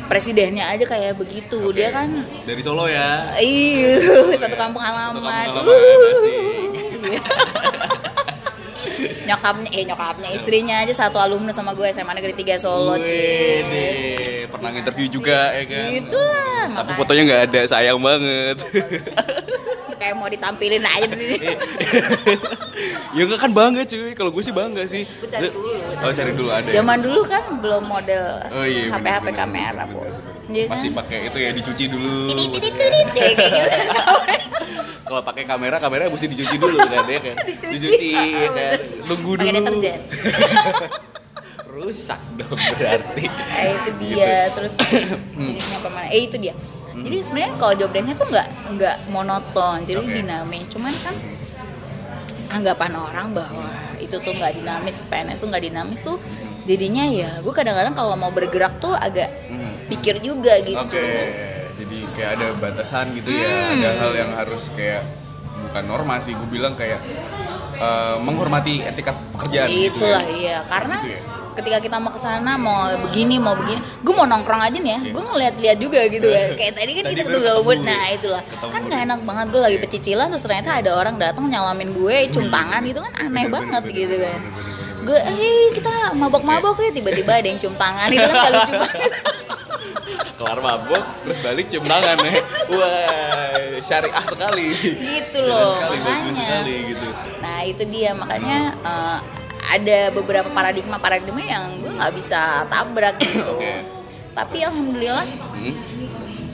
[0.05, 1.73] Presidennya aja kayak begitu.
[1.73, 2.07] Dia kan
[2.45, 3.35] Dari Solo ya.
[3.41, 3.97] iya,
[4.37, 5.17] satu kampung halaman.
[5.17, 6.35] Satu kampung halaman, asik.
[9.25, 14.69] nyokapnya eh nyokapnya istrinya aja satu alumni sama gue SMA Negeri 3 Solo sih pernah
[14.71, 15.89] interview juga ya kan.
[15.91, 18.57] itulah Tapi makanya fotonya nggak ada, sayang banget.
[20.05, 21.37] kayak mau ditampilin aja di sini
[23.17, 25.01] ya nggak kan bangga cuy, kalau gue sih bangga sih.
[25.01, 26.69] gue cari dulu Oh cari dulu ada.
[26.69, 26.77] ya?
[26.77, 28.93] zaman dulu kan belum model Oh iya.
[28.93, 30.05] HP HP bener, kamera bu.
[30.45, 30.77] Iya kan?
[30.77, 32.29] Masih pakai itu ya dicuci dulu.
[32.29, 33.61] Ya, kayak gitu.
[35.09, 37.35] Kalau pakai kamera, kamera mesti dicuci dulu kan ya kan.
[37.73, 38.77] Dicuci ya kan.
[39.09, 39.41] Tunggu dulu.
[39.41, 39.99] Pakai deterjen.
[41.65, 43.25] Rusak dong berarti.
[43.31, 44.73] Eh, itu dia terus
[45.39, 46.53] ini nyampe mana eh itu dia
[46.97, 50.13] jadi sebenarnya kalau job desknya tuh nggak nggak monoton jadi Oke.
[50.13, 51.15] dinamis cuman kan
[52.49, 56.17] anggapan orang bahwa itu tuh nggak dinamis PNS tuh nggak dinamis tuh
[56.63, 59.27] jadinya ya gue kadang-kadang kalau mau bergerak tuh agak
[59.85, 61.09] pikir juga gitu Oke,
[61.75, 63.73] jadi kayak ada batasan gitu ya, Hmm.
[63.77, 65.03] ada hal yang harus kayak
[65.61, 66.97] bukan norma sih, gue bilang kayak
[67.75, 69.67] eh, menghormati etika pekerjaan.
[69.67, 70.33] gitu itulah ya.
[70.33, 71.21] iya karena Gitu ya?
[71.55, 74.99] Ketika kita mau ke sana mau begini mau begini gue mau nongkrong aja nih ya
[75.07, 77.07] gue ngeliat-liat juga gitu kan kayak tadi kan Iya.
[77.07, 77.87] Tadi kita baru ketemu gabut ketemu.
[77.87, 78.71] nah itulah Ketemu.
[78.71, 82.47] kan gak enak banget gue lagi pecicilan terus ternyata ada orang datang nyalamin gue cium
[82.49, 84.39] tangan gitu kan aneh banget gitu kan
[85.01, 89.11] gue eh kita mabok-mabok ya tiba-tiba ada yang cium tangan itu kan gak lucu banget
[90.35, 92.35] Kelar mabok, terus balik cium tangan ya.
[92.67, 94.67] Wah, syariah sekali.
[94.99, 96.43] Gitu loh, sekali, makanya.
[96.43, 97.07] sekali gitu.
[97.39, 99.17] Nah itu dia makanya eh,
[99.71, 103.41] ada beberapa paradigma paradigma yang gue nggak bisa tabrak gitu.
[103.57, 103.73] Oke.
[104.35, 105.25] Tapi alhamdulillah
[105.55, 105.71] Hmm?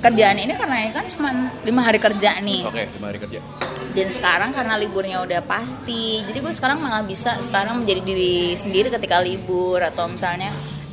[0.01, 1.29] kerjaan ini karena ini kan cuma
[1.61, 2.61] lima hari kerja nih.
[2.65, 3.39] Oke, lima hari kerja.
[3.91, 8.87] Dan sekarang karena liburnya udah pasti, jadi gue sekarang malah bisa sekarang menjadi diri sendiri
[8.87, 10.47] ketika libur atau misalnya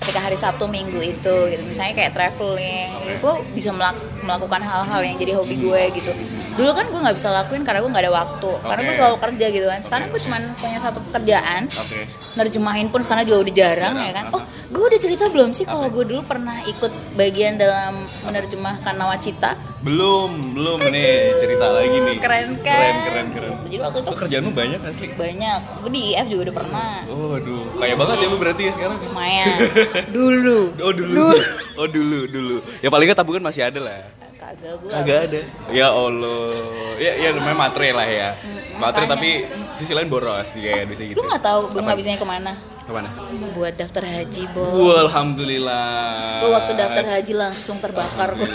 [0.09, 1.62] ketika hari Sabtu Minggu itu gitu.
[1.68, 6.09] Misalnya kayak traveling, gitu, gue bisa melak- melakukan hal-hal yang jadi hobi gue gitu.
[6.57, 9.47] Dulu kan gue nggak bisa lakuin karena gue nggak ada waktu, karena gue selalu kerja
[9.53, 9.81] gitu kan.
[9.85, 12.09] Sekarang gue cuma punya satu pekerjaan, Oke.
[12.35, 14.25] nerjemahin pun sekarang juga udah jarang, Jarang, ya kan.
[14.33, 19.57] Oh, gue udah cerita belum sih kalau gue dulu pernah ikut bagian dalam menerjemahkan nawacita?
[19.81, 22.16] Belum, belum nih cerita lagi nih.
[22.20, 22.76] Keren kan?
[22.76, 23.48] Keren, keren, keren.
[23.48, 23.64] Gitu.
[23.64, 25.07] Jadi waktu itu Pekerjaanmu banyak asli.
[25.16, 25.61] banyak.
[25.81, 26.92] Gue di IF juga udah pernah.
[27.09, 28.96] Oh, aduh, kaya banget ya lu berarti ya sekarang.
[29.00, 29.57] Lumayan.
[30.16, 30.59] Dulu.
[30.78, 31.26] Oh dulu.
[31.74, 32.57] Oh dulu, dulu.
[32.78, 34.00] Ya paling nggak tabungan masih ada lah.
[34.37, 34.90] Kagak gue.
[34.92, 35.40] Kagak ada.
[35.72, 36.52] Ya Allah.
[36.96, 38.28] Ya ya namanya matre lah ya.
[38.76, 39.16] Matre makanya.
[39.16, 39.31] tapi
[39.72, 41.16] sisi lain boros sih kayak bisa gitu.
[41.16, 41.88] Lu nggak tahu gue Apa?
[41.88, 42.52] ngabisinnya ke mana?
[42.88, 43.12] Ke mana?
[43.53, 44.96] Buat daftar haji, Bo.
[44.96, 46.40] Alhamdulillah.
[46.40, 48.48] Gue waktu daftar haji langsung terbakar gue.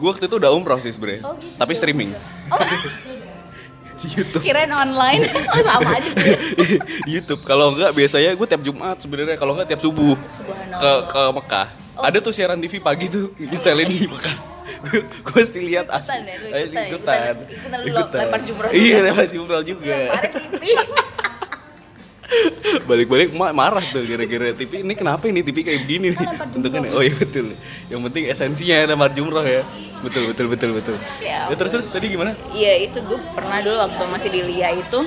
[0.00, 1.28] Gue waktu itu udah umroh sih sebenernya.
[1.28, 1.60] Oh, gitu.
[1.60, 2.16] Tapi streaming.
[2.48, 2.56] Oh,
[3.98, 4.40] Di YouTube.
[4.46, 5.28] kirain online.
[5.52, 6.08] Oh, sama aja.
[7.04, 7.44] Di YouTube.
[7.44, 10.16] Kalau enggak biasanya gue tiap Jumat sebenarnya kalau enggak tiap subuh
[10.72, 11.68] ke ke Mekah.
[11.98, 15.02] ada tuh siaran TV pagi tuh nyetelin di Mekah gue
[15.34, 17.78] mesti lihat Ikutan ya, lu Eh, ikutan, ikutan, ikutan.
[17.82, 19.96] Lu lempar jumroh iya lempar jumroh juga.
[22.84, 25.40] Balik-balik ma- marah tuh gara-gara TV ini kenapa ini?
[25.40, 26.26] TV kayak begini nih.
[26.52, 27.48] bentukannya oh iya betul.
[27.88, 29.64] Yang penting esensinya lempar jumroh ya.
[29.98, 30.96] Betul betul betul betul.
[31.18, 32.36] Ya ya, terus terus tadi gimana?
[32.52, 35.00] Iya itu gue pernah dulu waktu masih di Lia itu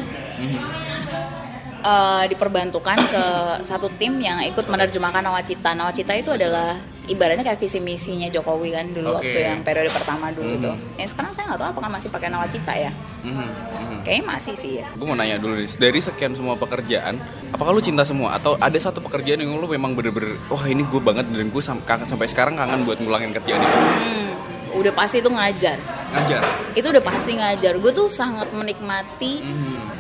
[1.82, 3.26] eh, diperbantukan ke
[3.62, 5.74] satu tim yang ikut menerjemahkan Nawacita.
[5.74, 9.26] Nawacita itu adalah ibaratnya kayak visi misinya Jokowi kan dulu Oke.
[9.26, 10.72] waktu yang periode pertama dulu itu.
[10.96, 12.92] Ya sekarang saya nggak tahu apakah masih pakai Nawacita ya.
[13.22, 13.98] Mhm, mhm.
[14.02, 14.88] Kayaknya masih sih ya.
[14.92, 18.74] gue mau nanya dulu nih dari sekian semua pekerjaan apakah lu cinta semua atau ada
[18.76, 22.56] satu pekerjaan yang lu memang bener-bener wah ini gue banget dan gue sam- sampai sekarang
[22.56, 24.30] kangen buat ngulangin kerjaan itu Hmm,
[24.74, 25.78] udah pasti itu ngajar.
[26.12, 26.42] ngajar
[26.74, 27.78] Itu udah pasti ngajar.
[27.78, 29.46] Gue tuh sangat menikmati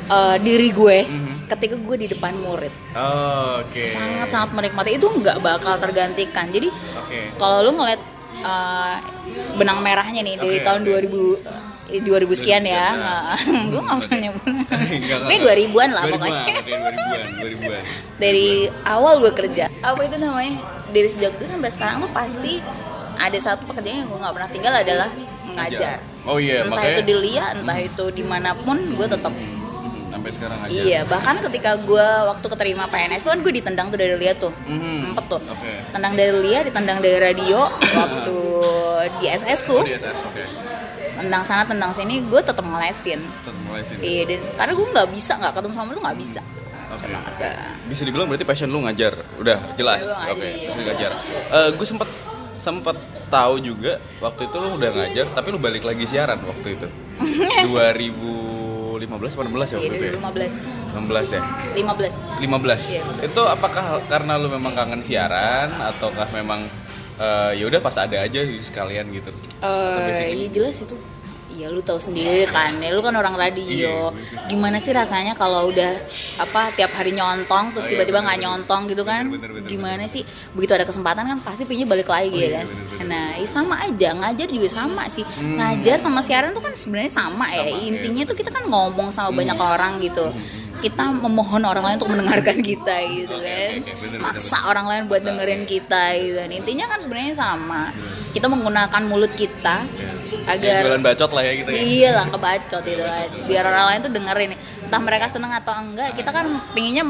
[0.07, 0.97] eh, diri gue
[1.51, 2.71] ketika gue di depan murid.
[2.95, 3.75] oke.
[3.77, 4.95] Sangat sangat menikmati.
[4.95, 6.47] Itu nggak bakal tergantikan.
[6.47, 7.35] Jadi Oke.
[7.35, 7.99] kalau lu ngeliat
[8.41, 8.95] uh,
[9.59, 10.91] benang merahnya nih dari Oke, tahun oke.
[11.91, 12.95] 2000 eh, 2000 sekian ya.
[13.71, 14.53] Gue nggak pernah nyebut.
[15.27, 16.43] Tapi 2000-an lah pokoknya.
[16.47, 17.83] Oke, 2000-an, 2000-an.
[18.23, 18.49] dari
[18.87, 19.65] awal gue kerja.
[19.83, 20.55] Apa itu namanya?
[20.91, 22.53] Dari sejak dulu sampai sekarang tuh pasti
[23.21, 25.09] ada satu pekerjaan yang gue nggak pernah tinggal adalah
[25.45, 25.99] mengajar.
[26.21, 29.60] Oh iya, entah makanya itu di Lia entah itu di mana pun gue tetap Mhm,
[30.21, 30.69] sampai sekarang aja.
[30.71, 34.53] Iya, bahkan ketika gue waktu keterima PNS tuh kan gue ditendang tuh dari Lia tuh,
[34.69, 34.95] Mhm.
[35.01, 35.73] sempet tuh, Oke.
[35.89, 38.37] tendang dari Lia, ditendang dari radio waktu
[39.17, 40.43] di SS Oh, tuh, di SS, oke.
[41.17, 43.17] tendang sana tendang sini, gue tetap ngelesin.
[43.17, 43.99] Tetap sini.
[43.99, 46.41] Iya, dan karena gue nggak bisa nggak ketemu sama lu nggak bisa.
[46.91, 47.51] Sama ada.
[47.87, 49.15] Bisa dibilang berarti passion lu ngajar.
[49.39, 50.05] Udah jelas.
[50.05, 50.69] Ngajar, Oke, iya.
[50.75, 51.11] lu ngajar.
[51.49, 52.09] Eh, gue sempet
[52.61, 52.93] sempet
[53.25, 56.87] tahu juga waktu itu lu udah ngajar tapi lu balik lagi siaran waktu itu.
[59.07, 60.13] 2015 atau 16 ya Iya, waktu itu ya?
[60.13, 60.53] 16
[60.93, 61.41] 2015, ya?
[61.73, 62.15] 15.
[62.45, 62.81] 15.
[62.93, 66.61] Iya, itu apakah karena lu memang kangen siaran ataukah memang
[67.17, 69.33] eh, ya udah pas ada aja sekalian gitu?
[69.61, 70.35] Eh, basically?
[70.37, 70.97] iya jelas itu.
[71.51, 73.95] Iya lu tahu sendiri kan, ya lu kan orang Iya, radio.
[74.09, 74.47] bagus.
[74.47, 75.91] Gimana sih rasanya kalau udah
[76.39, 78.47] apa tiap hari nyontong terus Oh, iya, tiba-tiba bener, nggak bener.
[78.49, 79.23] nyontong gitu kan?
[79.27, 80.23] Bener, bener, bener, Gimana sih?
[80.51, 82.65] Begitu ada kesempatan kan pasti pinnya balik lagi Oh, ya iya, kan?
[82.65, 85.23] bener, bener, Nah, iya sama aja ngajar juga sama sih.
[85.27, 87.61] Ngajar sama siaran tuh kan sebenarnya sama, ya.
[87.61, 87.73] Hmm.
[87.73, 88.29] Sama, Intinya iya.
[88.29, 90.31] tuh kita kan ngomong sama banyak orang gitu.
[90.81, 93.71] Kita memohon orang lain untuk mendengarkan kita gitu kan.
[93.77, 93.91] oke, oke.
[94.01, 96.35] Bener, bener, Maksa orang lain buat dengerin kita gitu.
[96.35, 97.93] Dan intinya kan sebenarnya sama.
[98.33, 99.85] Kita menggunakan mulut kita
[100.41, 101.77] Ya, agar jualan bacot lah ya gitu ya.
[101.77, 103.03] iya lah ngebacot itu
[103.45, 107.05] biar orang lain tuh dengerin entah mereka seneng atau enggak kita kan pinginnya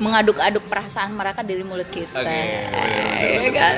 [0.00, 3.74] mengaduk-aduk perasaan mereka dari mulut kita Oke, bener, Iya kan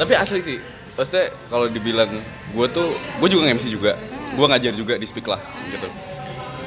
[0.00, 0.56] Tapi asli sih,
[0.96, 2.08] maksudnya kalau dibilang
[2.48, 3.92] gue tuh, gue juga nge-MC juga,
[4.32, 5.88] gue ngajar juga di Speak lah gitu.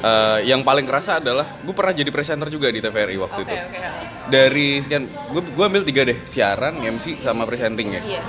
[0.06, 3.54] Eh, yang paling kerasa adalah gue pernah jadi presenter juga di TVRI waktu oke itu.
[3.56, 3.78] oke
[4.26, 8.02] Dari sekian, gue gue ambil tiga deh, siaran, MC sama presenting ya.
[8.04, 8.22] iya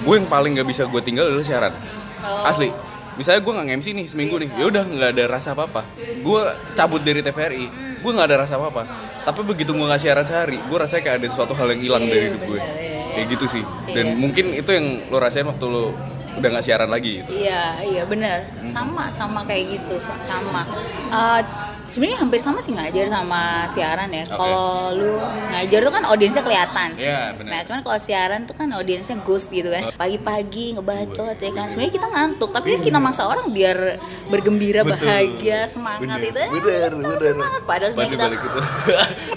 [0.00, 1.72] Gue yang paling gak bisa gue tinggal adalah siaran.
[2.20, 2.46] Oh.
[2.46, 2.70] Asli.
[3.10, 5.84] Misalnya gue nggak nge-MC nih seminggu nih, ya udah nggak ada rasa apa-apa.
[6.20, 6.40] Gue
[6.72, 7.64] cabut dari TVRI,
[8.00, 8.82] gue nggak ada rasa apa-apa.
[9.20, 12.08] Tapi begitu gue nggak siaran sehari, gue rasanya kayak ada sesuatu hal yang hilang Iya,
[12.08, 12.56] dari hidup gue.
[12.56, 13.64] bener, iya, Kayak gitu sih.
[13.88, 14.16] Dan Iya.
[14.16, 15.92] mungkin itu yang lo rasain waktu lo
[16.32, 17.30] udah nggak siaran lagi gitu.
[17.34, 20.62] iya iya benar sama sama kayak gitu sa- sama
[21.10, 21.40] Eh,
[21.84, 24.38] sebenarnya hampir sama sih ngajar sama siaran ya Oke.
[24.38, 25.18] kalau lu
[25.50, 27.50] ngajar tuh kan audiensnya kelihatan Iya, benar.
[27.50, 29.90] Nah, cuman kalau siaran tuh kan audiensnya ghost gitu kan.
[29.92, 31.66] Pagi-pagi ngebacot ya kan.
[31.66, 35.02] Sebenarnya kita ngantuk, tapi kan kita maksa orang biar bergembira, Betul.
[35.02, 36.30] bahagia, semangat itu.
[36.30, 36.54] bener,
[36.92, 37.18] Kita bener.
[37.26, 38.60] Semangat padahal sebenarnya kita balik itu.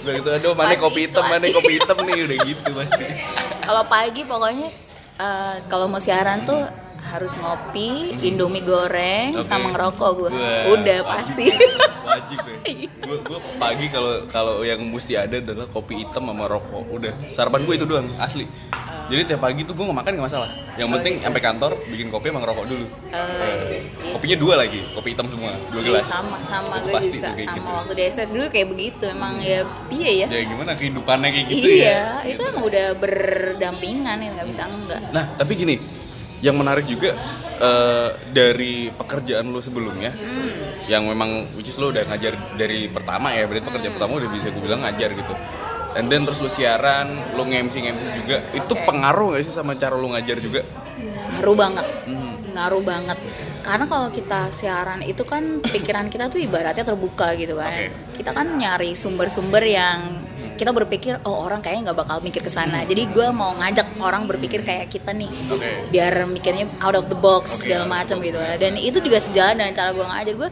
[0.00, 3.04] balik itu aduh mana kopi hitam, mana kopi hitam nih udah gitu pasti.
[3.66, 4.68] kalau pagi pokoknya
[5.16, 6.62] eh, kalau mau siaran tuh
[7.14, 9.42] harus ngopi, indomie goreng, Oke.
[9.42, 10.30] sama ngerokok gue.
[10.68, 11.06] Udah wajib.
[11.06, 11.46] pasti.
[12.04, 12.56] Wajib ya.
[13.00, 16.84] Gue gue pagi kalau kalau yang mesti ada adalah kopi hitam sama rokok.
[16.86, 17.10] Udah.
[17.24, 18.44] Sarapan gue itu doang, asli.
[19.04, 20.48] Jadi tiap pagi tuh gue nggak makan nggak masalah.
[20.74, 21.24] Yang Oh, penting gitu.
[21.24, 22.86] sampai kantor bikin kopi sama ngerokok dulu.
[23.08, 26.06] Iya Kopinya dua lagi, kopi hitam semua, dua Iya, gelas.
[26.06, 27.68] sama sama Itu gue pasti juga sama gitu.
[27.72, 29.58] waktu di SS dulu kayak begitu emang ya
[29.90, 32.00] iya ya Ya gimana kehidupannya kayak gitu iya ya.
[32.26, 35.76] itu emang udah berdampingan ya nggak bisa enggak Nah, tapi gini,
[36.44, 37.16] yang menarik juga
[37.56, 40.12] eh, dari pekerjaan lu sebelumnya,
[40.84, 44.52] yang memang which is lu udah ngajar dari pertama ya, berarti pekerjaan pertama udah bisa
[44.52, 45.32] gue bilang ngajar gitu.
[45.96, 49.96] And then terus lu siaran, lu nge-MC nge-MC juga, itu pengaruh gak sih sama cara
[49.96, 50.60] lu ngajar juga?
[51.34, 52.32] ngaruh banget Hmm.
[52.54, 53.18] ngaruh banget
[53.60, 57.90] karena kalau kita siaran itu kan pikiran kita tuh ibaratnya terbuka gitu kan Oke.
[58.16, 60.14] kita kan nyari sumber-sumber yang
[60.54, 62.82] kita berpikir oh orang kayaknya nggak bakal mikir ke sana.
[62.82, 65.90] Jadi gue mau ngajak orang berpikir kayak kita nih Oke.
[65.90, 68.36] biar mikirnya out of the box Oke, segala macam gitu.
[68.36, 68.56] Ya.
[68.56, 70.34] dan itu juga sejalan dengan cara gue ngajar.
[70.34, 70.50] Gue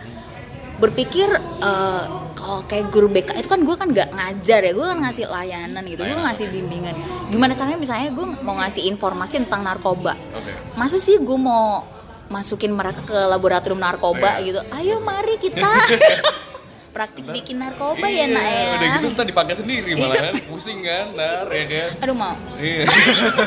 [0.79, 1.29] berpikir
[1.63, 2.03] eh,
[2.35, 4.73] kalau kayak guru BK itu kan gue kan nggak ngajar ya.
[4.73, 6.03] Gue kan ngasih layanan gitu.
[6.03, 6.95] Gue ngasih bimbingan.
[7.29, 7.79] Gimana caranya?
[7.79, 10.19] Misalnya gue mau ngasih informasi tentang narkoba.
[10.35, 10.53] Oke.
[10.75, 11.87] masa sih gue mau
[12.27, 14.47] masukin mereka ke laboratorium narkoba Iya.
[14.49, 14.61] gitu?
[14.73, 15.69] Ayo mari kita
[16.93, 21.17] praktik bikin narkoba ya nak ya Udah gitu ntar dipakai sendiri malah kan pusing kan,
[21.17, 21.91] nar ya kan.
[22.05, 22.85] aduh mau Iya.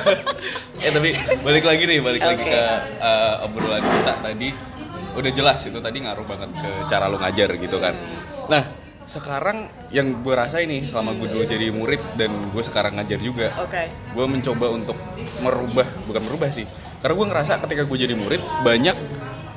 [0.86, 2.52] eh tapi balik lagi nih, balik lagi Oke.
[2.52, 2.64] ke
[3.00, 4.50] uh, obrolan kita tadi.
[5.16, 7.96] Udah jelas itu tadi ngaruh banget ke cara lu ngajar gitu kan.
[8.52, 8.68] Nah,
[9.06, 13.54] sekarang yang gue rasain nih selama gue dulu jadi murid dan gue sekarang ngajar juga.
[13.56, 14.98] oke Gue mencoba untuk
[15.40, 16.66] merubah, bukan merubah sih.
[17.00, 18.98] Karena gue ngerasa ketika gue jadi murid banyak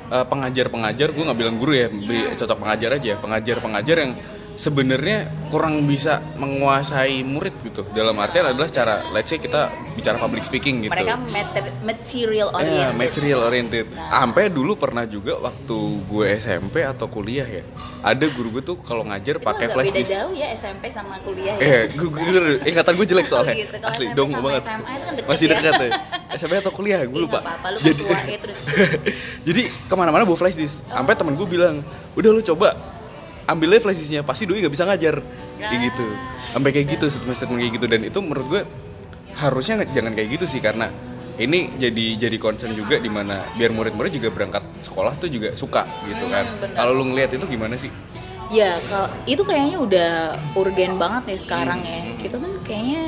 [0.09, 1.87] uh, pengajar-pengajar, gue nggak bilang guru ya,
[2.35, 3.13] cocok pengajar aja.
[3.21, 4.13] Pengajar-pengajar yang
[4.59, 7.87] sebenarnya kurang bisa menguasai murid gitu.
[7.89, 10.91] Dalam artian adalah cara, let's say kita bicara public speaking gitu.
[10.91, 13.85] mereka mater- material Ya, oriented material oriented.
[13.89, 14.19] Nah.
[14.19, 17.63] Sampai dulu pernah juga waktu gue SMP atau kuliah ya.
[17.99, 20.11] Ada guru gue tuh kalau ngajar pakai flash disk.
[20.11, 22.27] jauh ya SMP sama kuliah ya Eh, gue, gue,
[22.65, 23.55] ingatan gue jelek soalnya.
[23.57, 23.75] gitu.
[23.79, 24.61] Asli SMP dong banget.
[24.61, 25.51] SMA itu kan deket Masih ya.
[25.55, 25.89] dekat ya.
[26.37, 27.39] SMP atau kuliah, gue Ih, lupa.
[27.73, 28.59] lu tua ya, terus.
[29.47, 30.83] Jadi ke mana-mana bawa flash disk.
[30.85, 31.79] Sampai temen gue bilang,
[32.13, 32.98] udah lu coba
[33.49, 35.15] ambilnya flash disknya, pasti doi nggak bisa ngajar.
[35.57, 35.79] Kayak Ya.
[35.89, 36.05] gitu.
[36.49, 37.85] Sampai kayak gitu, statement-statement kayak gitu.
[37.85, 38.61] Dan itu menurut gue
[39.35, 40.91] harusnya jangan kayak gitu sih karena
[41.35, 45.83] ini jadi jadi concern juga di mana biar murid-murid juga berangkat sekolah tuh juga suka
[46.05, 46.43] gitu kan.
[46.45, 46.75] Hmm.
[46.75, 47.87] Kalau lu ngeliat itu gimana sih?
[48.49, 50.11] Ya, kalau itu kayaknya udah
[50.53, 51.87] urgen banget nih sekarang Hmm.
[51.87, 51.99] ya.
[52.17, 53.03] Kita kan kayaknya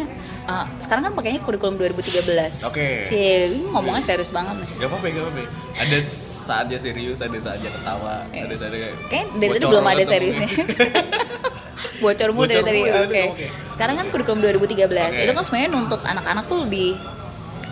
[0.45, 2.62] uh, sekarang kan pakainya kurikulum 2013.
[2.63, 3.01] Oke.
[3.01, 4.69] Cie, ini ngomongnya serius banget nih.
[4.77, 5.41] Gak apa-apa, gak apa-apa.
[5.75, 5.99] Ada
[6.41, 10.49] saatnya serius, ada saatnya ketawa, ada saatnya Kayak dari tadi belum ada seriusnya.
[12.01, 12.82] Bocor mulu dari tadi.
[12.82, 13.21] Oke.
[13.30, 13.47] oke.
[13.69, 14.89] Sekarang kan kurikulum 2013.
[14.89, 15.21] Oke.
[15.21, 16.97] Itu kan sebenarnya nuntut anak-anak tuh lebih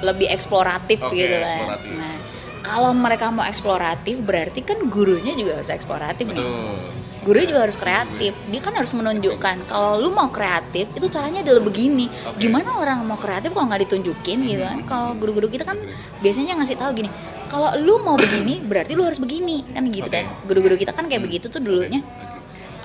[0.06, 1.50] lebih eksploratif Oke, gitu kan.
[1.50, 1.92] eksploratif.
[1.98, 2.16] Nah,
[2.62, 6.46] kalau mereka mau eksploratif berarti kan gurunya juga harus eksploratif nih.
[6.46, 6.78] Betul.
[7.20, 8.32] Guru juga harus kreatif.
[8.48, 12.08] Dia kan harus menunjukkan kalau lu mau kreatif itu caranya adalah begini.
[12.08, 12.48] Oke.
[12.48, 14.78] Gimana orang mau kreatif kalau nggak ditunjukin gitu kan?
[14.88, 15.76] Kalau guru-guru kita kan
[16.24, 17.10] biasanya ngasih tahu gini.
[17.50, 20.22] Kalau lu mau begini berarti lu harus begini kan gitu Oke.
[20.22, 20.26] kan.
[20.46, 22.00] Guru-guru kita kan kayak begitu tuh dulunya.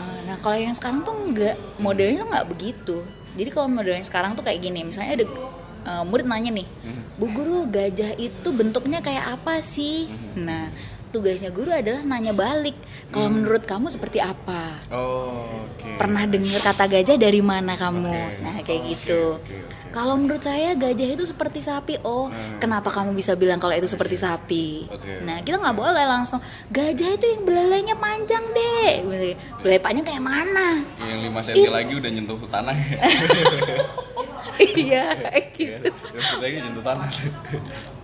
[0.01, 2.97] Uh, Nah kalau yang sekarang tuh nggak modelnya tuh nggak begitu.
[3.37, 4.83] Jadi kalau modelnya sekarang tuh kayak gini.
[4.89, 5.27] Misalnya ada
[5.85, 6.67] uh, murid nanya nih,
[7.21, 10.09] Bu Guru gajah itu bentuknya kayak apa sih?
[10.41, 10.73] Nah
[11.15, 12.75] tugasnya guru adalah nanya balik.
[13.15, 14.83] Kalau menurut kamu seperti apa?
[14.91, 15.95] Oh, oke.
[15.95, 18.11] Pernah dengar kata gajah dari mana kamu?
[18.11, 18.43] Oke.
[18.43, 19.23] Nah kayak Oke, gitu.
[19.39, 19.84] oke.
[19.95, 22.03] Kalau menurut saya gajah itu seperti sapi.
[22.03, 22.27] Oh,
[22.59, 24.91] kenapa kamu bisa bilang kalau itu seperti sapi?
[24.91, 25.23] Oke.
[25.23, 28.91] Nah kita nggak boleh langsung gajah itu yang belalainya panjang deh.
[29.63, 30.83] Belepaknya kayak mana?
[30.99, 32.99] Yang 5 cm lagi udah nyentuh tanah ya.
[34.55, 35.89] Iya Iya, gitu.
[35.91, 37.09] 5 cm lagi nyentuh tanah.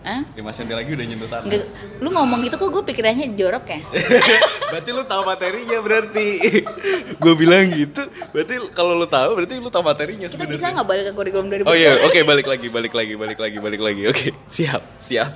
[0.01, 0.25] Hah?
[0.33, 1.45] 5 cm lagi udah nyentuh tanah.
[1.45, 1.65] Nggak,
[2.01, 3.81] lu ngomong gitu kok gue pikirannya jorok ya?
[4.73, 6.29] berarti lu tahu materinya berarti.
[7.21, 8.09] gue bilang gitu.
[8.33, 10.57] Berarti kalau lu tahu berarti lu tahu materinya Kita sebenarnya.
[10.57, 11.69] bisa nggak balik ke kurikulum 2000?
[11.69, 14.03] Oh iya, oke balik lagi, balik lagi, balik lagi, balik lagi.
[14.09, 15.33] Oke, siap, siap,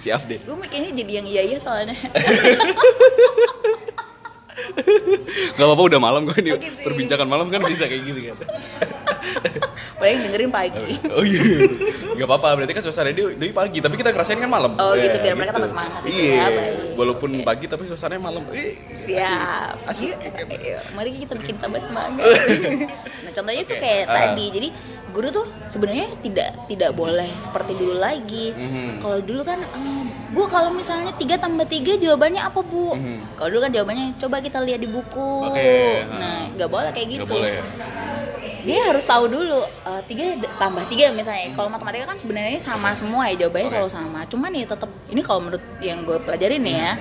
[0.00, 0.40] siap deh.
[0.40, 1.92] Gue mikirnya jadi yang iya iya soalnya.
[5.56, 6.52] Gak apa-apa udah malam gue nih.
[6.54, 6.84] Oh, gitu.
[6.84, 8.36] Perbincangan malam kan bisa kayak gini kan.
[10.00, 10.92] Paling dengerin pagi.
[11.08, 11.40] Oh iya.
[12.16, 14.76] Gak apa-apa, berarti kan suasana dia dari pagi, tapi kita ngerasain kan malam.
[14.76, 16.36] Oh, gitu, Ya, biar mereka tambah semangat gitu Iya.
[16.36, 16.76] ya, baik.
[17.00, 18.42] Walaupun pagi tapi suasananya malam.
[18.52, 19.88] Eh, Siap.
[19.88, 20.12] Asik.
[20.12, 22.24] Yuk, mari kita bikin tambah semangat.
[23.24, 24.14] nah, contohnya Oke, kayak ah.
[24.32, 24.46] tadi.
[24.52, 24.68] Jadi
[25.16, 28.52] guru tuh sebenarnya tidak tidak boleh seperti dulu lagi.
[28.52, 29.00] Mhm.
[29.00, 32.98] Kalau dulu kan eh, Bu kalau misalnya 3 tambah 3 jawabannya apa, Bu?
[33.34, 35.30] Kalau dulu kan jawabannya coba kita lihat di buku.
[35.40, 35.48] Mhm.
[35.48, 35.74] Oke,
[36.12, 37.22] Nah, nggak boleh kayak gitu.
[37.22, 37.64] Gak boleh ya.
[38.66, 41.54] Dia harus tahu dulu eh, tiga d- tambah tiga misalnya.
[41.54, 43.74] Kalau matematika kan sebenarnya sama semua ya jawabannya Oke.
[43.78, 44.20] selalu sama.
[44.26, 46.92] Cuman ya tetap ini kalau menurut yang gue pelajarin nih ya.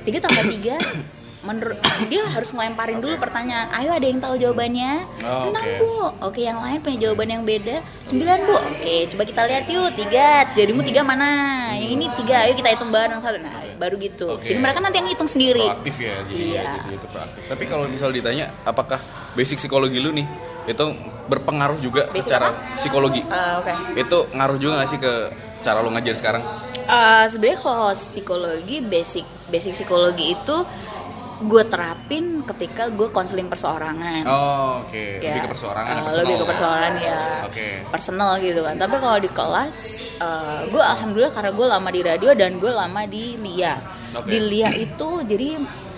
[0.00, 0.80] Tiga tambah tiga
[1.40, 3.72] menurut dia harus ngelemparin dulu pertanyaan.
[3.72, 5.08] Ayo ada yang tahu jawabannya?
[5.24, 5.72] Oh, Enam oke.
[5.78, 5.92] bu.
[6.22, 7.80] Oke yang lain punya jawaban yang beda.
[8.04, 8.56] Sembilan bu.
[8.56, 10.44] Oke coba kita lihat yuk tiga.
[10.52, 11.28] Jadimu tiga mana?
[11.72, 12.44] Yang ini tiga.
[12.44, 13.40] Ayo kita hitung bareng satu.
[13.40, 14.26] Nah baru gitu.
[14.30, 14.48] Oke.
[14.48, 15.64] Jadi mereka nanti yang hitung sendiri.
[15.64, 16.62] Proaktif ya, jadi Iya.
[16.62, 17.42] ya, gitu, proaktif.
[17.48, 19.00] Tapi kalau misal ditanya, apakah
[19.32, 20.28] basic psikologi lu nih
[20.66, 20.84] itu
[21.26, 22.76] berpengaruh juga Basic cara apa?
[22.76, 23.24] psikologi?
[23.24, 23.72] Eh, Oke.
[23.96, 25.12] Itu ngaruh juga gak sih ke
[25.60, 26.44] cara lu ngajar sekarang?
[26.84, 30.56] Eh, sebenarnya kalau psikologi basic basic psikologi itu
[31.40, 35.04] gue terapin ketika gue konseling perseorangan Oh, oke.
[35.18, 36.48] Ya, Lebih ke perseorangan, personal lebih ke ya?
[36.48, 37.68] perseorangan ya Oke.
[37.88, 39.76] personal gitu kan tapi kalau di kelas
[40.18, 43.74] eh, gue alhamdulillah karena gue lama di radio dan gue lama di LIA
[44.14, 44.28] Oke.
[44.28, 45.48] di LIA itu jadi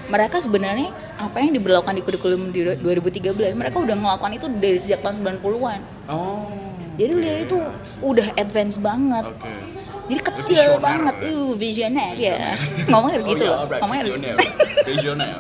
[0.05, 5.01] mereka sebenarnya apa yang diberlakukan di kurikulum di 2013 mereka udah ngelakukan itu dari sejak
[5.01, 6.47] tahun 90-an Oh.
[6.95, 7.59] jadi LIA itu
[8.01, 9.51] udah advance banget Oke.
[10.05, 10.43] Jadi kecil
[10.73, 10.81] Visioner.
[10.81, 12.37] banget uh visioner ya
[12.87, 14.37] ngomongnya harus gitu Oh, iya, loh alright, ngomongnya harus visioner.
[14.89, 15.35] Visioner.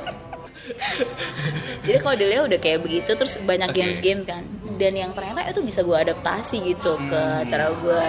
[1.82, 3.76] jadi kalau di Leo udah kayak begitu terus banyak Oke.
[3.76, 4.42] games-games kan
[4.74, 8.04] dan yang ternyata itu bisa gue adaptasi gitu ke cara gue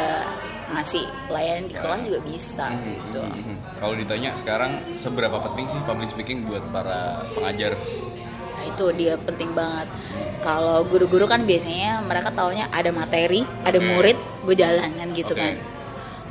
[0.72, 3.54] ngasih layanan di kelas juga bisa gitu Mhm.
[3.76, 7.76] Kalau ditanya sekarang seberapa penting sih public speaking buat para pengajar?
[7.76, 9.92] Nah itu dia penting banget.
[10.40, 13.86] Kalau guru-guru kan biasanya mereka taunya ada materi, ada Oke.
[13.86, 15.44] murid, gue jalan kan gitu Oke.
[15.44, 15.54] kan.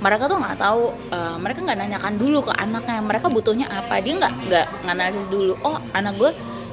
[0.03, 0.85] Mereka tuh nggak tahu,
[1.15, 4.03] eh, mereka nggak nanyakan dulu ke anaknya, mereka butuhnya apa.
[4.03, 5.55] Dia nggak nggak nganalisis dulu.
[5.63, 6.31] Oh anak gue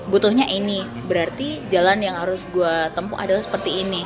[0.10, 4.02] butuhnya ini, berarti jalan yang harus gue tempuh adalah seperti ini.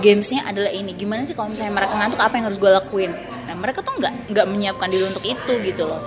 [0.00, 0.96] Gamesnya adalah ini.
[0.96, 3.12] Gimana sih kalau misalnya mereka ngantuk apa yang harus gue lakuin?
[3.44, 6.00] Nah mereka tuh nggak nggak menyiapkan diri untuk itu gitu loh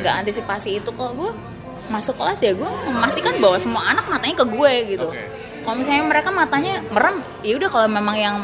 [0.00, 1.30] nggak antisipasi itu kalau gue
[1.92, 5.08] masuk kelas ya gue memastikan bahwa semua anak matanya ke gue gitu
[5.62, 8.36] kalau misalnya mereka matanya merem ya udah kalau memang yang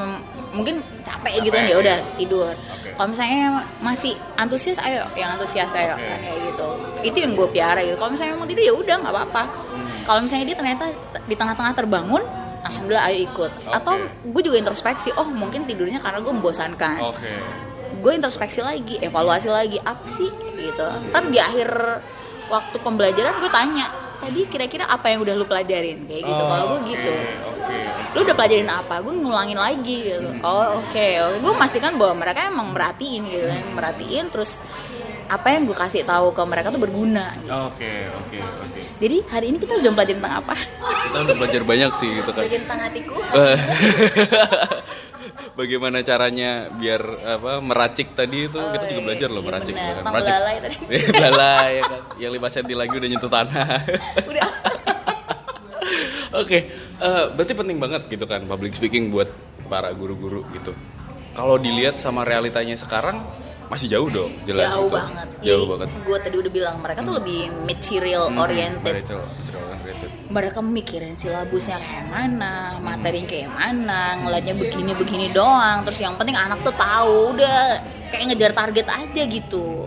[0.53, 2.53] mungkin capek, gitu kan Capek, ya udah tidur.
[2.55, 2.89] Oke.
[2.97, 5.05] kalau misalnya masih antusias ayo.
[5.15, 5.95] Yang antusias ayo.
[5.95, 6.07] Oke.
[6.07, 6.69] kan, kayak gitu.
[7.05, 7.97] Itu yang gue piara gitu.
[8.01, 9.45] Kalau misalnya mau tidur ya udah nggak apa-apa.
[9.49, 9.87] Hmm.
[10.09, 10.85] kalau misalnya dia ternyata
[11.29, 12.25] di tengah-tengah terbangun
[12.65, 13.53] alhamdulillah ayo ikut.
[13.71, 13.95] Atau
[14.25, 16.99] gue juga introspeksi oh mungkin tidurnya karena gue membosankan.
[17.03, 17.33] Oke.
[17.99, 20.31] gue introspeksi lagi evaluasi lagi apa sih?
[20.57, 20.85] Gitu.
[21.13, 21.69] Ntar di akhir
[22.49, 26.05] waktu pembelajaran gue tanya tadi kira-kira apa yang udah lu pelajarin?
[26.07, 27.13] Kayak gitu kalau gue gitu.
[27.49, 27.79] Oke.
[28.17, 28.95] lu udah pelajarin apa?
[29.05, 30.31] Gue ngulangin lagi gitu.
[30.43, 31.07] Oh oke.
[31.23, 33.63] Oke gue memastikan bahwa mereka emang merhatiin gitu kan.
[33.75, 34.63] Merhatiin terus
[35.29, 37.53] apa yang gue kasih tahu ke mereka tuh berguna gitu.
[37.53, 38.81] Oke, oke, oke.
[38.97, 40.57] jadi hari ini kita sudah belajar tentang apa?
[40.57, 42.43] Kita udah belajar banyak sih gitu kan.
[42.49, 43.17] belajar tentang hatiku
[45.55, 47.03] Bagaimana caranya biar
[47.39, 49.87] apa meracik tadi itu kita juga belajar loh iya meracik benar.
[49.87, 50.05] gitu kan.
[50.07, 50.31] Meracik.
[50.31, 50.77] belalai tadi.
[51.15, 52.03] belalai ya kan.
[52.19, 53.69] Yang 5 cm lagi udah nyentuh tanah.
[54.31, 54.51] udah
[56.39, 56.59] Oke,
[57.01, 59.27] eh, berarti penting banget gitu kan public speaking buat
[59.67, 60.77] para guru-guru gitu.
[61.33, 63.23] Kalau dilihat sama realitanya sekarang
[63.69, 64.95] masih jauh dong, jelas jauh itu.
[64.95, 65.89] banget Jauh banget.
[66.01, 70.11] gue tadi udah bilang mereka tuh lebih material oriented Material, material oriented.
[70.29, 75.85] mereka mikirin silabusnya kayak mana, materi kayak mana, ngeliatnya begini-begini doang.
[75.85, 77.59] Terus yang penting anak tuh tahu udah
[78.09, 79.85] kayak ngejar target aja gitu.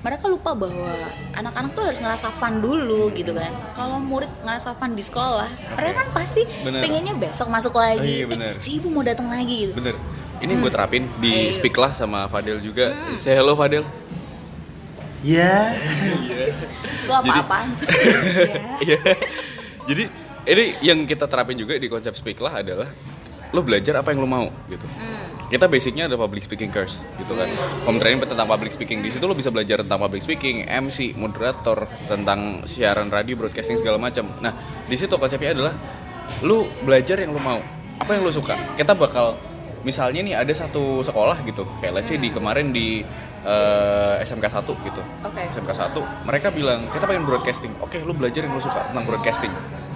[0.00, 0.96] Mereka lupa bahwa
[1.30, 3.52] anak-anak tuh harus ngerasa fun dulu gitu kan.
[3.74, 6.80] Kalau murid ngerasa fun di sekolah, mereka kan pasti Bener.
[6.80, 8.24] pengennya besok masuk lagi.
[8.24, 9.76] Oh iya, Eh, si ibu mau datang lagi gitu.
[9.76, 9.92] Bener.
[10.40, 11.52] Ini gue terapin di Ayo.
[11.52, 12.92] speak lah sama Fadel juga.
[13.20, 13.84] Say hello Fadel.
[15.20, 15.76] Ya,
[17.04, 17.84] Itu apa-apaan tuh?
[18.80, 18.96] Ya.
[18.96, 19.00] Iya.
[19.84, 20.04] Jadi
[20.48, 22.88] ini yang kita terapin juga di konsep speak lah adalah
[23.52, 24.86] lo belajar apa yang lo mau gitu.
[25.52, 27.44] Kita basicnya ada public speaking course gitu kan.
[27.84, 31.84] Home training tentang public speaking di situ lo bisa belajar tentang public speaking, MC, moderator,
[32.08, 34.24] tentang siaran radio, broadcasting segala macam.
[34.40, 34.56] Nah
[34.88, 35.74] di situ konsepnya adalah
[36.46, 37.60] lo belajar yang lo mau,
[38.00, 38.56] apa yang lo suka.
[38.78, 39.34] Kita bakal
[39.82, 43.00] misalnya nih ada satu sekolah gitu, kayak let's say di kemarin di
[43.40, 45.02] eh, SMK 1 gitu.
[45.24, 45.42] Oke.
[45.50, 47.72] SMK 1 mereka bilang kita pengen broadcasting.
[47.78, 49.52] Oke lu belajar yang lu suka tentang broadcasting.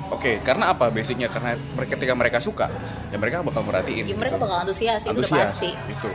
[0.09, 0.89] Oke karena apa?
[0.89, 2.67] Basicnya karena mereka- ketika mereka suka
[3.09, 4.45] ya mereka bakal merhatiin Ya, mereka gitu.
[4.45, 5.71] bakal antusias, itu udah Antusias, pasti.
[5.71, 6.09] itu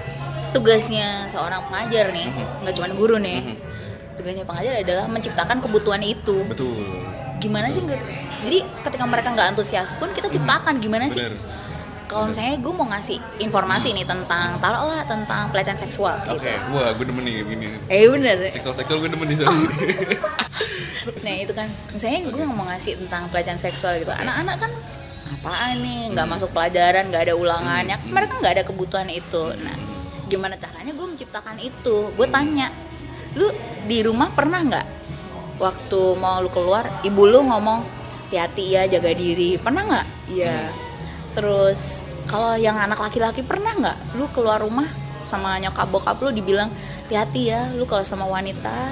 [0.49, 2.45] tugasnya seorang pengajar nih Mhm.
[2.63, 3.39] nggak cuma guru nih.
[4.15, 6.43] Tugasnya pengajar adalah menciptakan kebutuhan itu.
[6.43, 6.75] Betul.
[7.37, 7.99] Gimana sih nggak
[8.41, 11.21] jadi ketika mereka nggak antusias pun kita ciptakan gimana sih?
[11.21, 11.37] Bener
[12.09, 16.49] kalau misalnya gue mau ngasih informasi nih tentang taruhlah tentang pelecehan seksual oke gitu.
[16.73, 17.67] wah gue demen nih gini.
[17.85, 18.49] Eh bener.
[18.49, 19.53] Seksual seksual gue demen di sana
[21.25, 21.69] nah itu kan.
[21.93, 24.09] Misalnya gue mau ngasih tentang pelecehan seksual gitu.
[24.09, 24.71] Anak-anak kan
[25.37, 26.09] apaan nih?
[26.17, 29.53] Nggak masuk pelajaran nggak ada ulangannya mereka nggak ada kebutuhan itu.
[29.61, 29.77] Nah
[30.25, 32.09] gimana caranya gue menciptakan itu?
[32.17, 32.73] Gue tanya
[33.37, 33.53] lu
[33.85, 34.87] di rumah pernah nggak
[35.61, 37.85] waktu mau lu keluar ibu lu ngomong
[38.33, 39.61] hati-hati ya jaga diri.
[39.61, 40.05] Pernah nggak?
[40.33, 40.88] Iya
[41.39, 43.97] terus kalau yang anak laki-laki pernah nggak?
[44.19, 44.85] Lu keluar rumah
[45.23, 46.67] sama nyokap bokap lu dibilang
[47.07, 48.91] hati-hati ya lu kalau sama wanita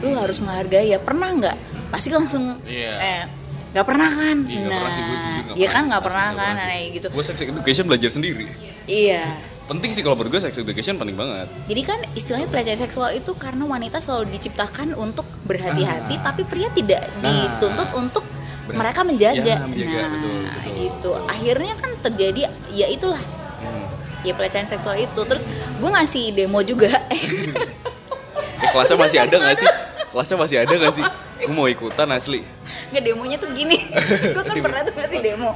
[0.00, 0.98] lu harus menghargai ya.
[0.98, 1.56] Pernah nggak?
[1.92, 2.92] Pasti langsung Iya.
[2.98, 3.22] eh
[3.72, 4.36] nggak pernah kan?
[4.44, 5.72] Iya, nggak pernah sih, gue nggak iya kan?
[5.72, 5.82] pernah.
[5.88, 6.54] nggak pernah Nggak kan?
[6.56, 7.06] pernah kayak gitu.
[7.12, 8.46] Gue sex education belajar sendiri.
[8.84, 9.22] Iya.
[9.62, 11.46] Penting sih kalau menurut gue sex education penting banget.
[11.70, 17.06] Jadi kan istilahnya pelecehan seksual itu karena wanita selalu diciptakan untuk berhati-hati, tapi pria tidak
[17.22, 18.24] dituntut untuk
[18.64, 19.42] Ber- mereka menjaga.
[19.44, 20.72] Ya, menjaga, nah, betul, betul.
[20.76, 21.10] gitu.
[21.26, 22.40] Akhirnya kan terjadi
[22.70, 23.22] ya itulah
[23.58, 23.86] Hmm.
[24.22, 25.20] ya pelecehan seksual itu.
[25.20, 26.90] Terus gue ngasih demo juga.
[28.62, 29.70] Eh, kelasnya masih ada nggak sih
[30.08, 31.02] kelasnya masih ada nggak sih
[31.40, 32.46] gue mau ikutan asli
[32.94, 33.74] Nggak demonya tuh gini.
[34.36, 35.50] gue kan pernah tuh ngasih demo.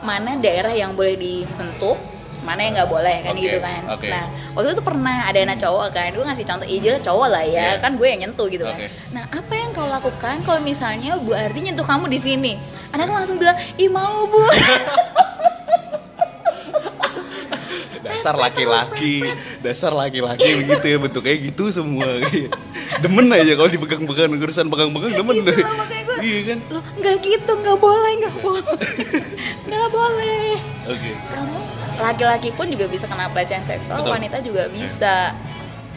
[0.00, 1.96] Mana daerah yang boleh disentuh,
[2.44, 3.82] mana yang nggak boleh kan Oke, gitu kan.
[3.88, 4.06] oke.
[4.06, 7.66] Nah waktu itu pernah ada anak cowok kan, gue ngasih contoh ijil cowok lah ya,
[7.66, 7.80] Iya.
[7.80, 8.76] kan gue yang nyentuh gitu kan.
[8.76, 8.86] Oke.
[9.10, 12.52] Nah apa yang kau lakukan kalau misalnya Bu Ardi nyentuh kamu di sini?
[12.90, 14.38] Anaknya langsung bilang, ih mau bu.
[18.04, 19.24] dasar laki-laki
[19.60, 22.04] dasar laki-laki begitu ya bentuknya gitu semua
[23.02, 27.16] demen aja kalau dipegang-pegang urusan pegang-pegang demen Gitu lah, makanya gue iya kan Loh, nggak
[27.20, 28.64] gitu, nggak boleh, nggak boleh.
[29.66, 30.48] nggak boleh.
[30.86, 31.58] oke Kamu
[31.96, 34.12] laki-laki pun juga bisa kena pelecehan seksual, Betul.
[34.12, 35.34] wanita juga bisa.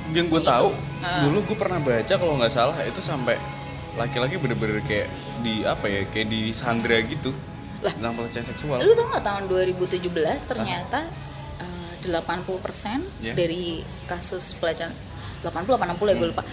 [0.08, 1.22] yang gue tahu Ah.
[1.22, 3.36] dulu gue pernah baca kalau nggak salah itu sampai
[3.94, 7.36] laki-laki bener-bener kayak di apa ya kayak di sandra gitu
[7.80, 7.92] Lah.
[7.92, 10.08] tentang pelecehan seksual Lu tau nggak tahun 2017
[10.48, 11.04] ternyata
[11.60, 13.36] eh, 80% Ya.
[13.36, 14.90] dari kasus pelecehan
[15.44, 16.44] 80 apa 60 ya gue lupa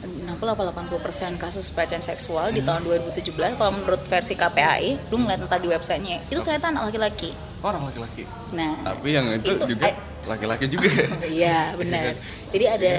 [0.00, 5.18] 60 apa 80 persen kasus pelecehan seksual di tahun 2017 kalau menurut versi KPAI lu
[5.18, 7.32] ngeliat entah di websitenya itu ternyata anak laki-laki
[7.62, 8.24] orang laki-laki.
[8.50, 10.88] Nah tapi yang itu, Itu, juga I- laki-laki juga.
[11.30, 12.12] Iya benar.
[12.48, 12.92] Jadi ada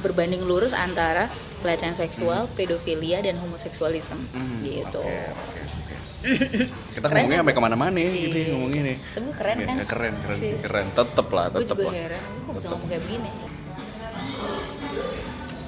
[0.00, 1.28] berbanding lurus antara
[1.60, 4.20] pelecehan seksual pedofilia dan homoseksualisme.
[4.60, 5.00] Gitu.
[5.00, 5.96] Oke, oke, oke.
[6.94, 7.42] kita Keren ngomongnya kan?
[7.42, 8.52] sampai ke mana-mana nih gitu ya Iya.
[8.52, 8.96] ngomongnya nih.
[9.10, 9.76] Tapi keren Ya, kan?
[9.86, 10.86] keren keren sih, keren.
[10.90, 11.94] Tetep lah gue tetep juga lah.
[11.96, 12.22] heran.
[12.42, 13.30] Kok bisa ngomong kayak begini.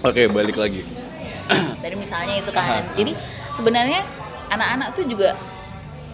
[0.02, 0.82] Oke balik lagi.
[1.78, 2.82] Dari misalnya itu kan.
[2.92, 3.12] Jadi
[3.50, 4.00] sebenarnya
[4.48, 5.32] anak-anak tuh juga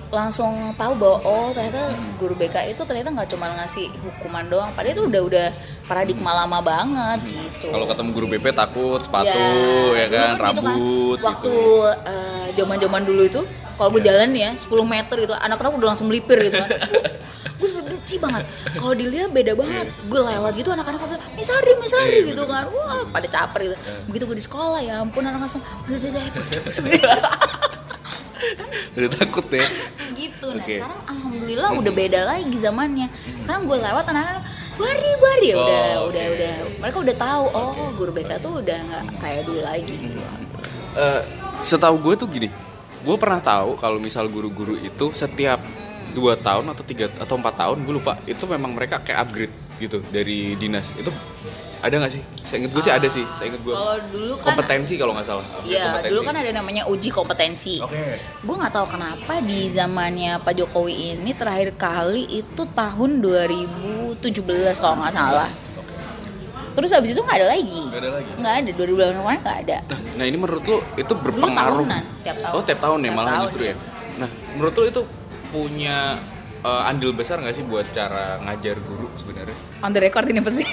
[0.08, 4.70] langsung tahu bahwa oh ternyata guru BK itu ternyata nggak cuma ngasih hukuman doang.
[4.72, 5.46] Padahal itu udah udah
[5.84, 7.68] paradigma lama banget gitu.
[7.72, 11.64] Kalau ketemu guru BP takut sepatu ya, dulu kan gitu rambut waktu gitu
[12.58, 13.40] zaman-zaman dulu itu
[13.78, 16.70] kalau gue jalan nih ya 10 meter gitu anak-anak udah langsung melipir gitu kan.
[17.58, 18.46] Gue sempet benci banget.
[18.78, 19.90] Kalau dilihat beda banget.
[20.06, 22.70] Gue lewat gitu anak-anak bilang misari misari Iya, gitu kan.
[22.70, 23.76] Wah pada caper gitu.
[24.06, 26.22] Begitu gue di sekolah ya ampun anak langsung udah udah
[28.38, 28.66] udah
[28.96, 29.66] udah takut ya?
[30.12, 30.46] Gitu.
[30.48, 30.76] Nah Oke.
[30.76, 33.06] sekarang alhamdulillah udah beda lagi zamannya.
[33.40, 34.44] Sekarang gue lewat anak-anak
[34.78, 36.34] bari bari ya udah Oh, udah oke.
[36.38, 39.90] udah mereka udah tahu oh guru BK tuh udah nggak kayak dulu lagi.
[39.90, 40.18] Gitu
[40.94, 41.22] Eh,
[41.60, 42.48] setahu gue tuh gini.
[43.02, 45.62] Gue pernah tahu kalau misal guru-guru itu setiap
[46.10, 50.02] dua tahun atau tiga atau empat tahun gue lupa itu memang mereka kayak upgrade gitu
[50.10, 50.94] dari dinas.
[50.94, 51.10] Itu
[51.78, 54.44] ada nggak sih saya ingat gue sih ada sih saya ingat gue kalau dulu kan
[54.50, 57.78] kompetensi kalau nggak salah Iya, dulu kan ada namanya uji kompetensi.
[57.78, 58.18] Oke.
[58.40, 64.18] Gue nggak tahu kenapa di zamannya Pak Jokowi ini terakhir kali itu tahun 2017
[64.78, 65.48] kalau nggak salah.
[66.72, 67.82] Terus habis itu nggak ada lagi.
[67.90, 68.30] Nggak ada lagi?
[68.38, 68.70] Nggak ada.
[68.70, 69.78] 2018 kemarin nggak ada.
[69.82, 71.84] Nah, nah ini menurut lu itu berpengaruh?
[71.84, 72.54] tahunan, tiap tahun.
[72.54, 73.68] Oh tiap tahun ya Tiap malah tahun, justru ya.
[73.68, 73.76] ya.
[74.18, 75.02] Nah menurut lu itu
[75.48, 75.98] punya
[76.64, 79.56] eh, andil besar nggak sih buat cara ngajar guru sebenarnya?
[79.84, 80.64] On the record ini pasti.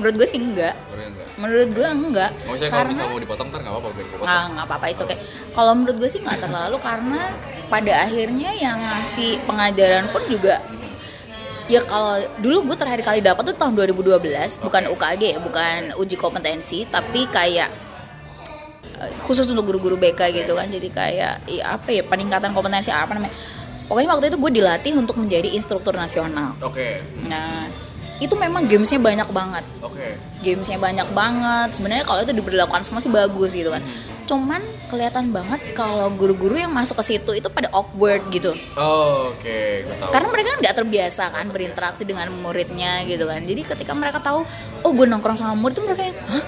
[0.00, 0.74] Menurut gue sih enggak.
[1.40, 2.30] Menurut gue enggak.
[2.44, 4.26] Mau saya kalau misal mau dipotong ntar nggak apa-apa gue potong.
[4.26, 5.16] nggak nggak apa-apa itu oke
[5.56, 7.22] kalau menurut gue sih nggak terlalu karena
[7.66, 10.60] pada akhirnya yang ngasih pengajaran pun juga
[11.66, 14.22] ya kalau dulu gue terakhir kali dapat tuh tahun 2012
[14.62, 17.66] bukan UKG ya bukan uji kompetensi tapi kayak
[19.02, 23.18] eh, khusus untuk guru-guru BK gitu kan jadi kayak ya apa ya peningkatan kompetensi apa
[23.18, 23.34] namanya
[23.86, 26.54] pokoknya waktu itu gue dilatih untuk menjadi instruktur nasional.
[26.62, 27.66] Oke, nah
[28.16, 29.64] itu memang gamesnya banyak banget.
[29.84, 30.16] Oke.
[30.40, 31.68] gamesnya banyak banget.
[31.74, 33.82] Sebenarnya kalau itu diberlakukan semua sih bagus gitu kan.
[34.26, 38.54] Cuman kelihatan banget kalau guru-guru yang masuk ke situ itu pada awkward gitu.
[38.78, 40.10] Oh, Oke, tahu.
[40.14, 43.42] karena mereka kan nggak terbiasa kan berinteraksi dengan muridnya gitu kan.
[43.42, 44.46] Jadi ketika mereka tahu
[44.86, 46.44] oh gue nongkrong sama murid tuh mereka yang hah?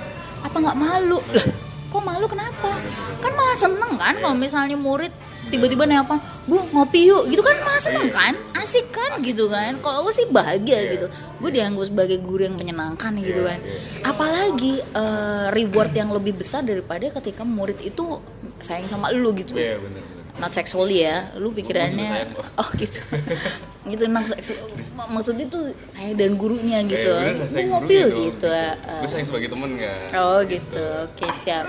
[0.46, 1.18] Apa nggak malu?
[1.34, 1.46] Lah
[1.88, 2.26] kok malu?
[2.30, 2.70] Kenapa?
[3.18, 5.10] Kan malah seneng kan kalau misalnya murid
[5.48, 7.28] tiba-tiba nelpon bu ngopi yuk.
[7.32, 8.34] Gitu kan malah seneng kan?
[8.56, 9.18] Asik kan?
[9.20, 9.76] Gitu kan?
[9.80, 11.06] kalau gue sih bahagia gitu.
[11.40, 13.58] Gue dianggap sebagai guru yang menyenangkan gitu kan.
[14.04, 18.20] apalagi eh, reward yang lebih besar daripada ketika murid itu
[18.60, 19.56] sayang sama lu gitu.
[19.56, 20.02] Iya benar.
[20.04, 20.38] benar.
[20.38, 21.32] not sexually ya.
[21.40, 22.28] Lu pikirannya
[22.60, 23.02] oh gitu
[23.88, 24.68] gitu seksual
[25.08, 28.24] maksudnya tuh saya dan gurunya gitu Eh, nggak Lu sayang ngopi gurunya yuk dong.
[28.28, 28.74] gitu ah.
[28.98, 30.08] Gue sayang sebagai temen kan.
[30.16, 31.64] oh gitu oke siap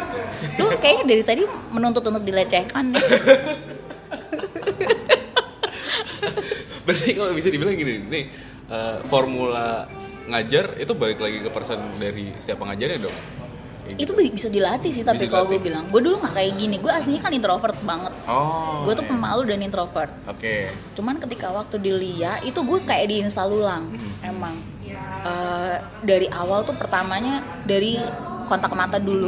[0.55, 3.05] lu kayaknya dari tadi menuntut untuk dilecehkan nih
[6.85, 8.25] Berarti kalau bisa dibilang gini, nih
[8.67, 9.85] eh, formula
[10.25, 13.17] ngajar itu balik lagi ke person dari setiap pengajarnya dong.
[13.89, 14.11] Kayak itu gitu.
[14.15, 17.19] bi- bisa dilatih sih tapi kalau gue bilang gue dulu nggak kayak gini gue aslinya
[17.19, 18.85] kan introvert banget Oh.
[18.85, 19.11] gue tuh iya.
[19.11, 20.69] pemalu dan introvert Oke.
[20.93, 24.13] cuman ketika waktu di Lia itu gue kayak diinstal ulang Hmm.
[24.23, 24.55] emang
[25.19, 27.99] Eh, dari awal tuh pertamanya dari
[28.45, 29.27] kontak mata dulu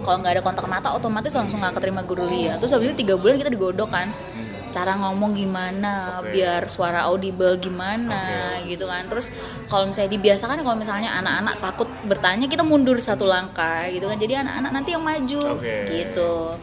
[0.00, 3.16] kalau nggak ada kontak mata otomatis langsung nggak keterima guru Lia terus habis itu tiga
[3.16, 4.12] bulan kita digodok kan
[4.70, 6.38] cara ngomong gimana Oke.
[6.38, 9.30] biar suara audible gimana gitu kan terus
[9.66, 14.46] kalau misalnya dibiasakan kalau misalnya anak-anak takut bertanya kita mundur satu langkah gitu kan jadi
[14.46, 15.76] anak-anak nanti yang maju Oke.
[15.90, 16.56] gitu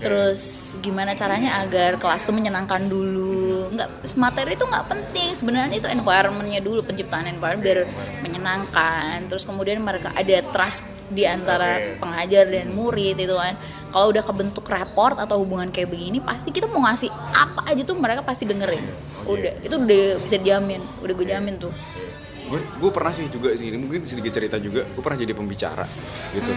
[0.00, 3.68] Terus gimana caranya agar kelas itu menyenangkan dulu?
[3.68, 7.78] Nggak materi itu nggak penting sebenarnya itu environmentnya dulu penciptaan environment biar
[8.24, 9.28] menyenangkan.
[9.28, 11.98] Terus kemudian mereka ada trust di antara Oke.
[11.98, 13.54] pengajar dan murid itu kan.
[13.90, 17.94] Kalau udah kebentuk rapport atau hubungan kayak begini, pasti kita mau ngasih apa aja tuh
[17.94, 18.82] mereka pasti dengerin.
[19.26, 21.74] Udah itu udah bisa dijamin, udah gue jamin tuh.
[22.50, 25.86] gue gue pernah sih juga sih ini mungkin sedikit cerita juga gue pernah jadi pembicara
[26.32, 26.50] gitu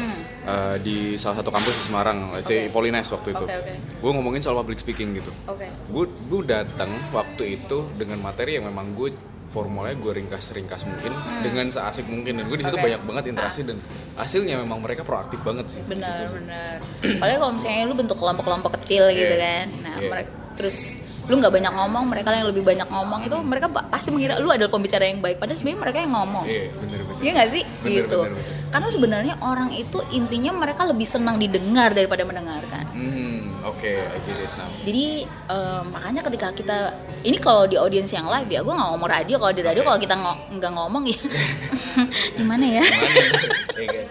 [0.43, 2.41] Eh, di salah satu kampus di Semarang Hmm.
[2.41, 2.65] Oke.
[2.67, 3.73] Polines waktu itu Oke, oke.
[4.01, 5.69] gue ngomongin soal public speaking gitu Oke.
[5.69, 9.13] gue gue datang waktu itu dengan materi yang memang gue
[9.53, 12.41] formulanya gue ringkas-ringkas mungkin dengan seasik mungkin.
[12.41, 12.81] Dan gue di situ Hmm.
[12.81, 12.89] Oke.
[12.89, 13.77] banyak banget interaksi dan
[14.15, 15.81] hasilnya memang mereka proaktif banget sih.
[15.85, 16.77] Benar benar.
[16.99, 19.37] Apalagi kalau misalnya lu bentuk kelompok-kelompok kecil gitu Iya.
[19.39, 19.65] kan.
[19.79, 20.09] Nah Iya.
[20.09, 20.77] mereka terus
[21.23, 24.67] lu nggak banyak ngomong mereka yang lebih banyak ngomong itu mereka pasti mengira lu adalah
[24.67, 25.37] pembicara yang baik.
[25.37, 26.43] Padahal sebenarnya mereka yang ngomong.
[26.43, 27.63] Iya bener bener Iya nggak sih?
[27.79, 28.19] Bener, gitu.
[28.19, 28.61] bener, bener.
[28.67, 32.83] karena sebenarnya orang itu intinya mereka lebih senang didengar daripada mendengarkan.
[32.89, 33.32] Hmm
[33.83, 34.69] oke I get it now.
[34.87, 36.77] Jadi eh, makanya ketika kita
[37.27, 39.35] ini kalau di audiens yang live ya gue nggak ngomong radio.
[39.35, 39.87] Kalau di radio Oke.
[39.91, 40.15] kalau kita
[40.55, 41.19] nggak ngomong ya.
[42.39, 42.83] Gimana ya?
[43.75, 44.07] Iya kan?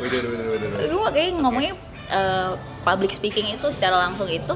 [0.00, 0.68] bener bener bener.
[0.72, 0.88] Bener.
[0.88, 1.72] gue makanya ngomongnya
[2.08, 4.54] eh, public speaking itu secara langsung itu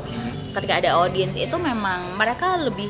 [0.57, 2.89] ketika ada audiens itu memang mereka lebih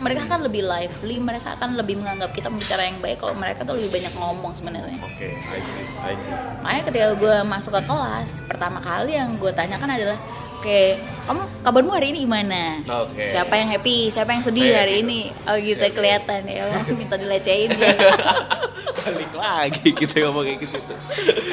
[0.00, 3.76] mereka akan lebih lively mereka akan lebih menganggap kita pembicara yang baik kalau mereka tuh
[3.76, 4.98] lebih banyak ngomong sebenarnya.
[5.04, 6.32] Oke I see I see.
[6.64, 10.18] Makanya ketika gue masuk ke kelas pertama kali yang gue tanyakan adalah
[10.60, 10.82] oke
[11.24, 13.24] kamu kabarmu hari ini gimana Oke.
[13.24, 15.04] siapa yang happy siapa yang sedih Saya hari gitu.
[15.08, 15.94] ini oh gitu Siap.
[15.96, 16.64] kelihatan ya
[17.00, 17.96] minta dilecehin ya.
[19.00, 20.76] balik lagi kita ngomong kayak gitu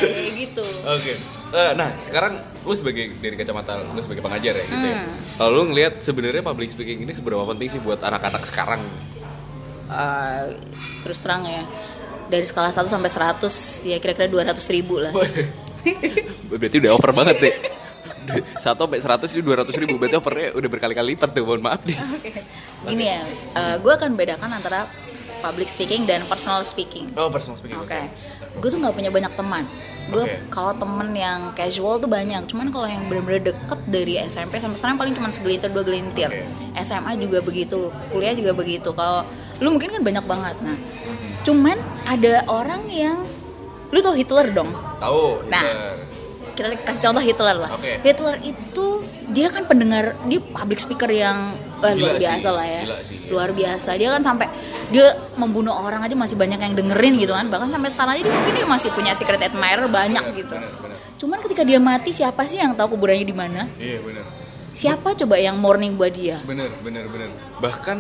[0.04, 1.16] kayak gitu Oke.
[1.48, 2.36] Eh, nah, sekarang
[2.68, 5.00] lu sebagai dari kacamata lu sebagai pengajar ya gitu ya.
[5.00, 5.16] Hmm.
[5.40, 8.84] Kalau lu ngelihat sebenarnya public speaking ini seberapa penting sih buat anak-anak sekarang?
[9.88, 10.44] Eh,
[11.08, 11.64] terus terang ya
[12.28, 15.16] dari skala 1 sampai 100 ya kira-kira 200 ribu lah
[16.52, 17.56] berarti udah over banget deh.
[18.64, 21.82] Satu sampai seratus itu dua ratus ribu, berarti overnya udah berkali-kali lipat tuh, mohon maaf
[21.84, 21.98] deh.
[22.88, 23.20] gini ya
[23.82, 24.88] gue akan bedakan antara
[25.42, 27.78] public speaking dan personal speaking Oh, personal speaking.
[27.78, 28.10] Oke,
[28.58, 29.64] gue tuh nggak punya banyak teman.
[30.08, 30.40] Gue Oke.
[30.48, 32.40] kalau temen yang casual tuh banyak.
[32.48, 36.32] Cuman kalau yang bener-bener deket dari SMP sampai sekarang paling cuma segelintir dua gelintir.
[36.32, 36.80] Oke.
[36.80, 38.90] SMA juga begitu, kuliah juga begitu.
[38.96, 39.28] Kalau
[39.60, 40.56] lu mungkin kan banyak banget.
[40.64, 40.78] Nah,
[41.44, 43.20] cuman ada orang yang
[43.92, 44.72] lu tau Hitler dong.
[44.98, 45.52] Tahu.
[45.52, 45.92] Nah, Hitler.
[46.58, 47.70] Kita kasih contoh Hitler lah.
[47.70, 48.02] Oke.
[48.02, 48.86] Hitler itu
[49.30, 51.54] dia kan pendengar, dia public speaker yang
[51.86, 52.82] eh, luar sih, biasa lah ya.
[53.06, 53.30] sih, iya.
[53.30, 53.90] Luar biasa.
[53.94, 54.50] Dia kan sampai
[54.90, 55.06] dia
[55.38, 57.46] membunuh orang aja masih banyak yang dengerin gitu kan.
[57.46, 60.58] Bahkan sampai sekarang aja dia mungkin dia masih punya secret admirer banyak gitu.
[60.58, 60.98] benar, benar.
[61.22, 63.70] Cuman ketika dia mati siapa sih yang tahu kuburannya di mana?
[63.78, 64.26] Iya, benar.
[64.74, 66.42] Siapa coba yang mourning buat dia?
[66.42, 67.30] Benar, benar, benar.
[67.62, 67.98] Bahkan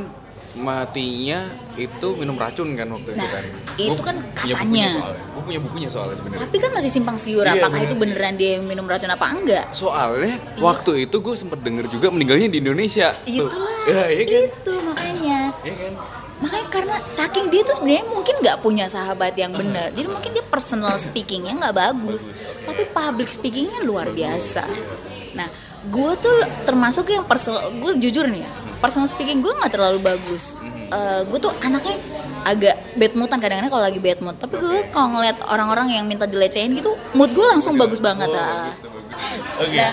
[0.57, 1.39] matinya
[1.77, 3.43] itu minum racun kan waktu itu Nah, kan.
[3.77, 4.57] itu Gua kan punya katanya.
[4.57, 5.23] bukunya soalnya.
[5.27, 6.43] Gue punya bukunya soalnya sebenarnya.
[6.49, 9.25] Tapi kan masih simpang siur Iya, apakah benar itu beneran dia yang minum racun apa
[9.29, 9.65] enggak?
[9.71, 13.13] Soalnya waktu itu gue sempet denger juga meninggalnya di Indonesia.
[13.23, 13.77] Itulah.
[13.85, 14.43] Ya, iya kan?
[14.49, 15.39] Itu makanya.
[15.61, 15.93] Iya kan?
[16.37, 20.45] makanya karena saking dia tuh sebenarnya mungkin nggak punya sahabat yang benar jadi mungkin dia
[20.45, 22.29] personal speakingnya nggak bagus,
[22.61, 24.61] tapi public speakingnya luar biasa
[25.33, 25.49] nah
[25.81, 30.57] gue tuh termasuk yang personal gue jujur nih ya personal speaking gue nggak terlalu bagus
[31.27, 31.97] gue tuh anaknya
[32.47, 36.23] agak bad moodan kadang-kadang kalau lagi bad mood tapi gue kalau ngeliat orang-orang yang minta
[36.23, 38.71] dilecehin gitu mood gue langsung bagus banget Oh, ah.
[38.71, 39.07] bagus tuh, bagus.
[39.59, 39.75] Oke.
[39.75, 39.91] Nah,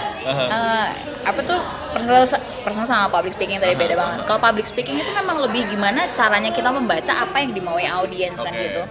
[0.54, 0.86] eh,
[1.24, 1.58] apa tuh
[1.96, 2.22] personal
[2.62, 4.18] personal sama public speaking tadi beda banget.
[4.28, 8.54] Kalau public speaking itu memang lebih gimana caranya kita membaca apa yang dimaui audiens kan
[8.54, 8.62] Oke.
[8.68, 8.82] gitu.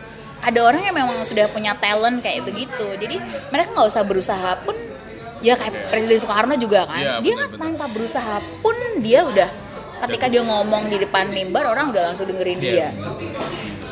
[0.43, 2.87] Ada orang yang memang sudah punya talent kayak begitu.
[2.99, 3.15] Jadi
[3.53, 4.75] mereka nggak usah berusaha pun
[5.39, 6.99] ya kayak Presiden Soekarno juga kan.
[6.99, 7.61] Iya, dia kan bener.
[7.63, 9.49] tanpa berusaha pun dia udah
[10.07, 12.87] ketika dia ngomong di depan mimbar orang udah langsung dengerin Iya, dia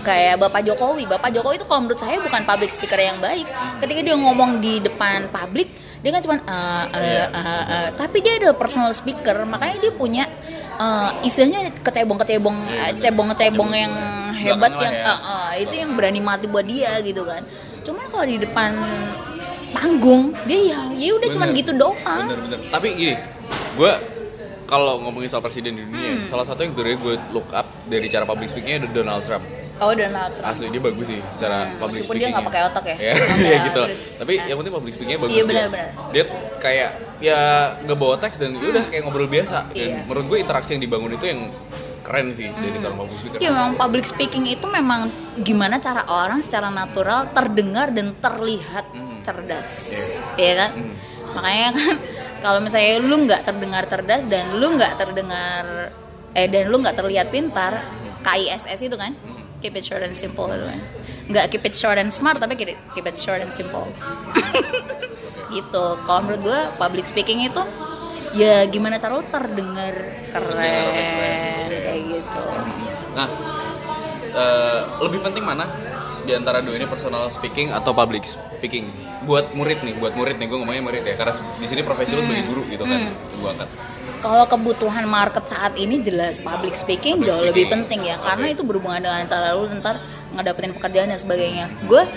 [0.01, 1.05] kayak Bapak Jokowi.
[1.05, 3.45] Bapak Jokowi itu kalau menurut saya bukan public speaker yang baik.
[3.79, 8.41] Ketika dia ngomong di depan publik, dia kan cuma "Eh, eh, eh, eh." tapi dia
[8.41, 10.25] adalah personal speaker, makanya dia punya
[10.81, 13.93] eh, istilahnya kecebong-kecebong eh, cebong-cebong yang
[14.33, 15.13] hebat yang ya.
[15.13, 17.45] eh, eh, itu yang berani mati buat dia gitu kan.
[17.85, 18.73] Cuman kalau di depan
[19.71, 21.59] panggung dia ya ya udah cuman Bener.
[21.63, 22.25] gitu doang.
[22.27, 22.59] Bener-bener.
[22.73, 23.15] Tapi gini,
[23.77, 23.93] gue
[24.71, 26.23] kalau ngomongin soal presiden di dunia, Hmm.
[26.23, 29.43] salah satu yang sebenarnya gue look up dari cara public speakingnya ada Donald Trump.
[29.77, 30.47] Oh Donald Trump.
[30.47, 32.31] Asli dia bagus sih secara Hmm, public meskipun dia speaking.
[32.31, 32.95] nggak pakai otak ya.
[32.95, 33.87] Iya, Oke, ya gitu lah.
[33.89, 34.45] terus, Tapi nah.
[34.45, 35.31] yang penting public speakingnya bagus.
[35.31, 35.49] Iya, dia.
[35.51, 35.89] benar-benar.
[36.09, 36.23] Dia
[36.57, 37.39] kayak ya
[37.81, 39.57] nggak bawa teks dan ya udah kayak ngobrol biasa.
[39.67, 39.99] Dan Iya.
[40.07, 41.41] menurut gue interaksi yang dibangun itu yang
[42.01, 43.37] keren sih dari seorang public speaker.
[43.37, 48.85] Ya memang public speaking itu memang gimana cara orang secara natural terdengar dan terlihat
[49.21, 49.69] cerdas,
[50.35, 50.71] ya kan?
[51.31, 51.95] Makanya kan
[52.41, 55.93] kalau misalnya lu nggak terdengar cerdas dan lu nggak terdengar
[56.33, 57.85] eh dan lu nggak terlihat pintar,
[58.25, 59.13] KISS itu kan,
[59.61, 60.81] keep it short and simple itu kan,
[61.29, 63.85] nggak keep it short and smart tapi keep it, keep it short and simple.
[65.55, 65.85] gitu.
[66.07, 67.61] Kalau menurut gue public speaking itu
[68.31, 69.95] ya gimana cara lu terdengar
[70.31, 72.43] keren kayak gitu.
[73.11, 73.27] Nah,
[74.31, 75.67] eh, lebih penting mana
[76.31, 78.87] di antara dua ini personal speaking atau public speaking?
[79.27, 82.23] Buat murid nih, buat murid nih, gue ngomongnya murid ya, karena di sini profesi lu
[82.23, 83.69] sebagai guru gitu kan, gue angkat.
[84.23, 87.83] Kalau kebutuhan market saat ini jelas public speaking Public jauh lebih speaking.
[87.83, 88.55] penting ya, karena Oke.
[88.55, 89.99] itu berhubungan dengan cara lu ntar
[90.31, 91.65] ngedapetin pekerjaan dan sebagainya.
[91.83, 92.07] Gue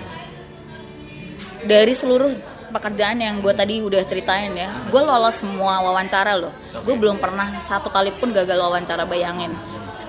[1.67, 2.31] dari seluruh
[2.71, 6.55] pekerjaan yang gue tadi udah ceritain ya, gue lolos semua wawancara loh.
[6.87, 9.51] Gue belum pernah satu kali pun gagal wawancara bayangin.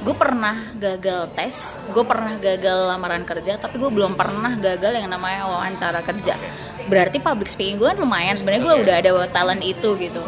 [0.05, 5.09] Gue pernah gagal tes, gue pernah gagal lamaran kerja, tapi gue belum pernah gagal yang
[5.09, 6.37] namanya wawancara kerja.
[6.85, 8.37] Berarti public speaking gue kan lumayan.
[8.37, 10.21] Sebenarnya gue udah ada talent itu gitu.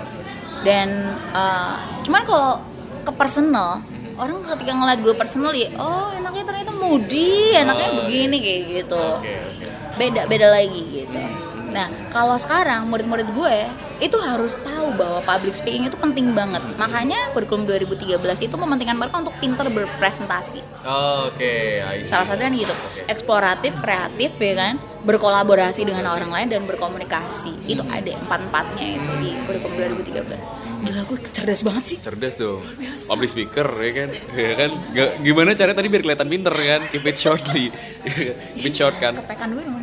[0.66, 1.76] Dan eh,
[2.10, 2.66] cuman kalau
[3.06, 3.86] ke personal,
[4.18, 9.06] orang ketika ngeliat gue personal ya, oh enaknya ternyata moody, enaknya Oh, begini kayak gitu
[9.98, 11.20] beda beda lagi gitu.
[11.78, 13.58] Nah kalau sekarang murid-murid gue
[14.02, 16.62] itu harus tahu bahwa public speaking itu penting banget.
[16.82, 20.66] Makanya kurikulum 2013 itu mementingkan mereka untuk pintar berpresentasi.
[21.26, 22.10] Oke, I see.
[22.10, 23.06] Salah satunya nih gitu, Oke.
[23.10, 24.74] eksploratif, kreatif, ya kan,
[25.08, 27.64] berkolaborasi dengan orang lain dan berkomunikasi.
[27.64, 30.84] Itu ada empat empatnya itu di kurikulum 2013.
[30.84, 31.98] Gila gue cerdas banget sih.
[31.98, 32.60] cerdas tuh
[33.08, 34.10] public speaker ya kan?
[34.38, 34.70] Ya kan?
[34.76, 36.82] Nggak- gimana caranya tadi biar kelihatan pinter kan?
[36.92, 37.66] Keep it shortly.
[38.60, 39.16] Keep it short kan?
[39.16, 39.80] Kepekan gue dong.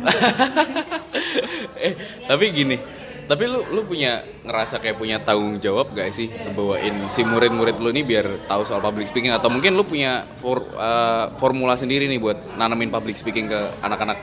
[1.75, 1.93] eh
[2.25, 2.77] tapi gini
[3.25, 7.89] tapi lu lu punya ngerasa kayak punya tanggung jawab gak sih bawain si murid-murid lu
[7.89, 9.33] nih biar tahu soal public speaking?
[9.33, 14.21] Atau mungkin lu punya for, uh, formula sendiri nih buat nanamin public speaking ke anak-anak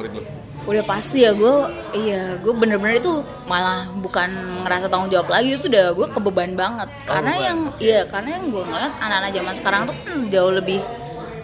[0.00, 0.22] murid lu?
[0.64, 1.54] Udah pasti ya gue
[1.92, 4.28] iya gue bener-bener itu malah bukan
[4.64, 6.88] ngerasa tanggung jawab lagi itu udah gue kebeban banget.
[7.04, 10.80] Karena beban, yang iya karena yang gue ngeliat anak-anak zaman sekarang tuh kan jauh lebih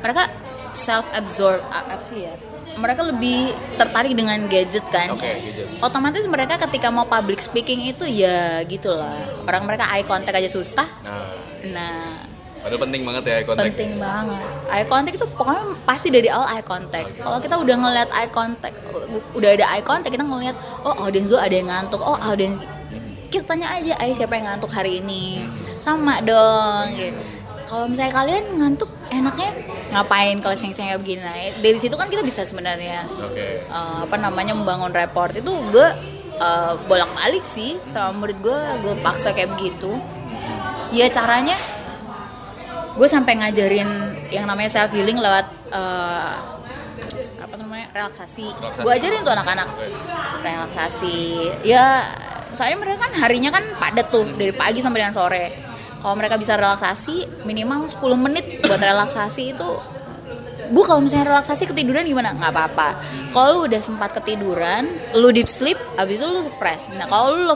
[0.01, 0.33] mereka
[0.73, 2.35] self absorb apa sih ya
[2.77, 5.17] mereka lebih tertarik dengan gadget kan.
[5.17, 5.65] Oke, gadget.
[5.81, 9.17] otomatis mereka ketika mau public speaking itu ya gitulah
[9.49, 10.85] orang mereka eye contact aja susah.
[11.05, 11.25] Nah.
[11.73, 12.36] Nah
[12.67, 14.43] padahal penting banget ya kontak penting banget.
[14.67, 17.09] Eye contact itu pokoknya pasti dari awal eye contact.
[17.23, 18.75] Kalau kita udah ngeliat eye contact
[19.39, 22.03] udah ada eye contact kita ngeliat oh audiens gue ada yang ngantuk.
[22.03, 22.59] Oh audiens
[23.31, 25.47] kita tanya aja ayo siapa yang ngantuk hari ini?
[25.79, 27.15] Sama dong gitu.
[27.71, 29.51] kalau misalnya kalian ngantuk enaknya
[29.95, 31.23] ngapain kalau siang-siang kayak begini?
[31.23, 33.47] Nah dari situ kan kita bisa sebenarnya oke.
[33.63, 35.89] eh, apa namanya membangun report itu gue
[36.43, 37.79] eh, bolak-balik sih.
[37.87, 39.95] Sama murid gue gue paksa kayak begitu.
[40.91, 41.55] Ya caranya
[42.97, 43.89] gue sampai ngajarin
[44.33, 45.47] yang namanya self healing lewat
[47.37, 48.83] apa namanya relaksasi, Relaksasi.
[48.83, 49.69] gue ajarin tuh anak-anak
[50.41, 51.17] relaksasi
[51.63, 52.03] ya
[52.57, 55.45] saya mereka kan harinya kan padat tuh dari pagi sampai dengan sore
[56.01, 59.71] kalau mereka bisa relaksasi minimal 10 menit buat relaksasi itu
[60.67, 62.35] Bu kalau misalnya relaksasi ketiduran gimana?
[62.35, 62.99] nggak apa-apa.
[63.31, 66.91] Kalau lu udah sempat ketiduran, lu deep sleep, abis itu lu fresh.
[66.91, 67.55] Nah kalau lu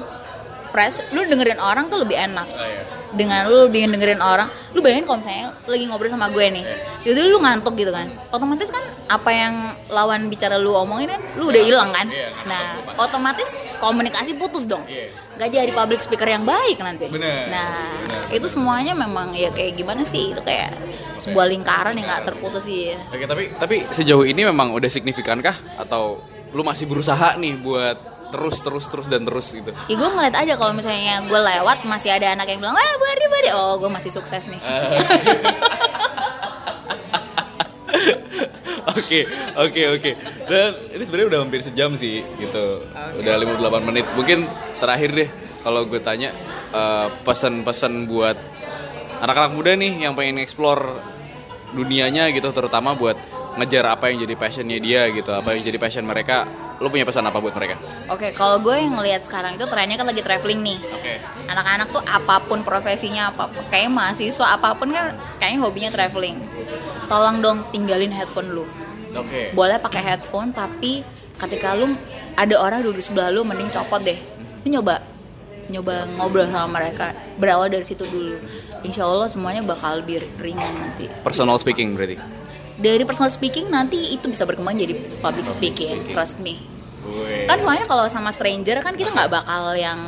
[0.71, 2.47] fresh, lu dengerin orang tuh lebih enak.
[2.47, 3.00] oh, iya.
[3.11, 6.65] Dengan lu lebih dengerin orang, lu bayangin kalau misalnya lagi ngobrol sama gue nih,
[7.03, 9.55] jadi lu ngantuk gitu kan, otomatis kan apa yang
[9.91, 14.87] lawan bicara lu omongin kan, lu udah hilang kan, Iya, nah otomatis komunikasi putus dong,
[14.87, 15.11] Iya.
[15.43, 17.11] gak jadi public speaker yang baik nanti.
[17.11, 20.71] Bener, Nah bener, itu semuanya memang ya kayak gimana sih, itu kayak
[21.19, 22.95] sebuah lingkaran yang gak terputus sih.
[22.95, 22.99] Ya.
[23.11, 26.23] Oke, tapi tapi sejauh ini memang udah signifikankah atau
[26.55, 27.99] lu masih berusaha nih buat
[28.31, 29.75] terus terus terus dan terus gitu?
[29.91, 33.27] Ya gue ngeliat aja kalau misalnya gue lewat masih ada anak yang bilang wah Bari
[33.27, 34.61] Bari oh gue masih sukses nih
[38.91, 39.23] Oke,
[39.55, 40.11] oke, oke.
[40.51, 42.83] Dan ini sebenarnya udah hampir sejam sih gitu.
[43.23, 44.03] Udah 58 menit.
[44.19, 44.51] Mungkin
[44.83, 45.29] terakhir deh
[45.63, 46.35] kalau gue tanya
[46.75, 48.35] eh, pesan-pesan buat
[49.21, 50.97] anak-anak muda nih yang pengen explore
[51.71, 53.15] dunianya gitu terutama buat
[53.61, 56.49] ngejar apa yang jadi passionnya dia gitu apa yang jadi passion mereka
[56.81, 57.77] lu punya pesan apa buat mereka?
[58.09, 60.79] Oke kalau gue yang ngeliat sekarang itu trennya kan lagi traveling nih.
[60.81, 61.15] Oke.
[61.45, 66.41] Anak-anak tuh apa pun profesinya apa pun kayak mahasiswa apa pun kan kayaknya hobinya traveling.
[67.07, 68.65] Tolong dong tinggalin headphone lu.
[69.13, 69.53] Oke.
[69.53, 71.05] Boleh pakai headphone tapi
[71.37, 71.93] ketika lu
[72.41, 74.17] ada orang duduk sebelah lu mending copot deh.
[74.65, 75.05] Lu nyoba
[75.69, 77.13] nyoba ngobrol sama mereka.
[77.37, 78.41] Berawal dari situ dulu.
[78.81, 81.13] Insya Allah semuanya bakal lebih ringan nanti.
[81.21, 82.40] Personal speaking berarti
[82.81, 86.13] dari personal speaking nanti itu bisa berkembang jadi public speaking, speaking.
[86.13, 86.57] trust me
[87.01, 87.45] Wih.
[87.45, 89.99] kan soalnya kalau sama stranger kan kita nggak bakal yang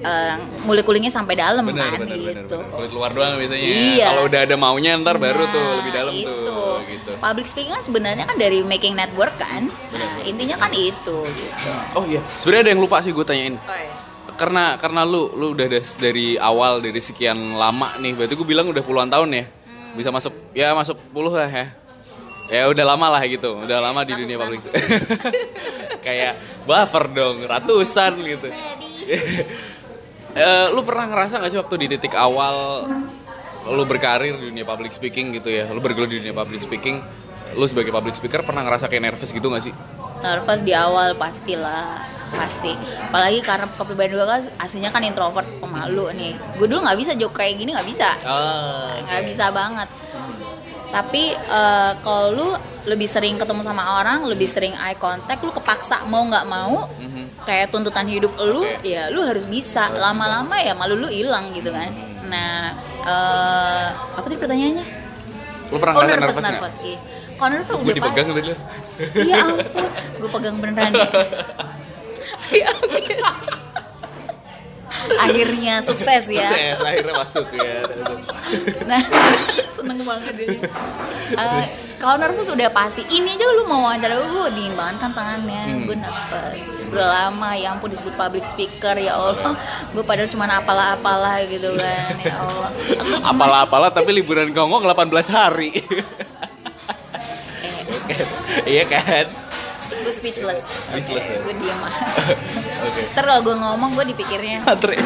[0.00, 2.72] eh, ngulik-kuliknya sampai dalam bener, kan bener, bener, gitu bener.
[2.72, 4.06] kulit luar doang biasanya Iya.
[4.08, 6.32] kalau udah ada maunya ntar baru tuh Nah, lebih dalam itu.
[6.40, 11.18] tuh gitu public speaking kan sebenarnya kan dari making network kan nah intinya kan itu
[11.20, 13.92] gitu oh iya sebenarnya ada yang lupa sih gue tanyain oh, iya.
[14.40, 15.66] karena karena lu lu udah
[15.96, 19.44] dari awal dari sekian lama nih berarti gue bilang udah puluhan tahun ya
[19.90, 19.98] Hmm.
[19.98, 21.66] bisa masuk ya masuk puluh lah ya
[22.50, 23.62] ya udah lama lah gitu.
[23.62, 24.74] Udah lama di dunia public Ratusan.
[26.06, 26.32] kayak
[26.66, 28.48] buffer dong ratusan gitu.
[30.30, 32.86] Eh, lu pernah ngerasa gak sih waktu di titik awal
[33.70, 35.70] lu berkarir di dunia public speaking gitu ya?
[35.70, 36.98] Lu bergelut di dunia public speaking
[37.58, 39.74] lu sebagai public speaker pernah ngerasa kayak nervous gitu gak sih?
[40.20, 42.76] nervous di awal pastilah pasti.
[43.08, 46.32] Apalagi karena kepribadian gue kan aslinya kan introvert pemalu nih.
[46.60, 48.06] Gue dulu nggak bisa joke kayak gini nggak bisa.
[48.22, 49.88] Ah, nggak bisa banget
[50.90, 52.48] tapi eh, kalau lu
[52.84, 56.88] lebih sering ketemu sama orang lebih sering eye contact lu kepaksa mau nggak mau
[57.44, 58.64] kayak tuntutan hidup lu.
[58.64, 58.84] Oke.
[58.84, 61.92] ya lu harus bisa lama-lama ya malu lu hilang gitu kan
[62.26, 62.72] nah
[63.04, 63.86] eh,
[64.16, 64.86] apa tadi pertanyaannya
[65.70, 66.98] Lu pernah oh nervous nervous nervous iya
[67.38, 68.56] kalau nervous Gue udah dipegang tadi lu.
[69.00, 69.84] Iya ampun,
[70.20, 71.08] gue pegang beneran ya.
[72.50, 73.14] Ya, oke.
[75.20, 76.44] Akhirnya sukses ya.
[76.44, 77.84] Sukses, akhirnya masuk ya.
[78.88, 79.02] Nah,
[79.76, 80.58] seneng banget dia.
[81.36, 81.64] Eh,
[82.00, 83.04] kalau nervous udah pasti.
[83.04, 85.62] Ini aja lu mau wawancara gue, gue dingin banget kan tangannya.
[85.68, 85.84] Hmm.
[85.84, 86.64] Gue nervous.
[86.90, 89.54] Udah lama, ya ampun disebut public speaker, ya Allah.
[89.92, 92.70] Gue padahal cuma apalah-apalah gitu kan, ya Allah.
[92.72, 95.70] Aku cuma, Apalah-apalah tapi liburan Kongong 18 hari.
[98.10, 98.24] eh,
[98.66, 99.49] iya kan?
[100.10, 100.60] Gue speechless.
[100.90, 101.38] Speechless ya?
[101.40, 102.02] Gue diem aja.
[102.90, 103.00] Oke.
[103.14, 104.66] Ntar kalau gue ngomong, gue dipikirnya.
[104.66, 104.98] Oke.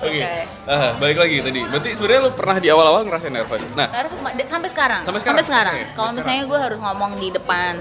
[0.00, 0.24] Oke.
[0.64, 1.60] Ah, balik lagi tadi.
[1.68, 3.68] Berarti sebenarnya lu pernah di awal-awal ngerasain nervous.
[3.76, 5.04] Nah, Nervous ma- de- sampai sekarang.
[5.04, 5.76] Sampai sekarang?
[5.76, 7.74] Oke, Kalau sampai misalnya gue harus ngomong di depan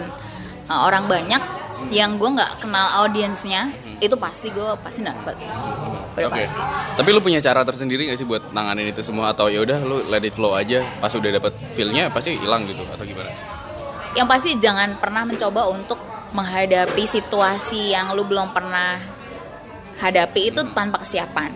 [0.68, 1.40] uh, orang banyak
[1.96, 3.72] yang gue nggak kenal audiensnya,
[4.04, 5.64] itu pasti gue pasti nervous.
[5.64, 6.28] Hmm.
[6.28, 6.36] oke.
[6.36, 6.60] pasti.
[7.00, 10.04] Tapi lu punya cara tersendiri gak sih buat nanganin itu semua atau ya udah lu
[10.12, 10.84] let it flow aja.
[11.00, 13.32] Pas udah dapet feel-nya pasti hilang gitu atau gimana?
[14.18, 16.00] Yang pasti jangan pernah mencoba untuk
[16.34, 18.98] menghadapi situasi yang lu belum pernah
[20.00, 21.52] hadapi itu tanpa kesiapan.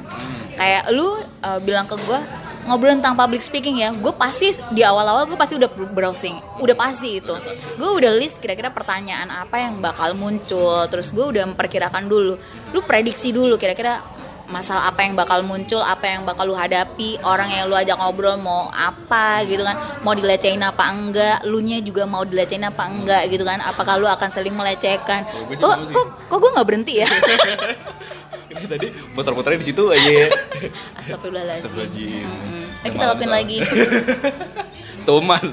[0.53, 2.19] Kayak lu uh, bilang ke gue
[2.63, 7.19] ngobrol tentang public speaking ya, gue pasti di awal-awal gue pasti udah browsing, udah pasti
[7.19, 7.35] itu.
[7.75, 12.39] Gue udah list kira-kira pertanyaan apa yang bakal muncul, terus gue udah memperkirakan dulu.
[12.71, 13.99] Lu prediksi dulu kira-kira
[14.45, 18.35] masalah apa yang bakal muncul, apa yang bakal lu hadapi, orang yang lu ajak ngobrol
[18.35, 23.27] mau apa gitu kan, mau dilecehin apa enggak, lu nya juga mau dilecehin apa enggak
[23.27, 25.23] gitu kan, apakah lu akan saling melecehkan.
[25.25, 25.93] Oh, Kok sih.
[25.93, 27.07] kok, kok gue nggak berhenti ya?
[28.53, 30.27] Ini tadi muter-muternya di situ aja ya.
[30.95, 31.65] Astagfirullahaladzim.
[31.65, 32.27] Astagfirullahaladzim.
[32.29, 33.33] Udah Ayo kita lakuin soalnya.
[33.33, 33.57] lagi.
[35.07, 35.45] Tuman.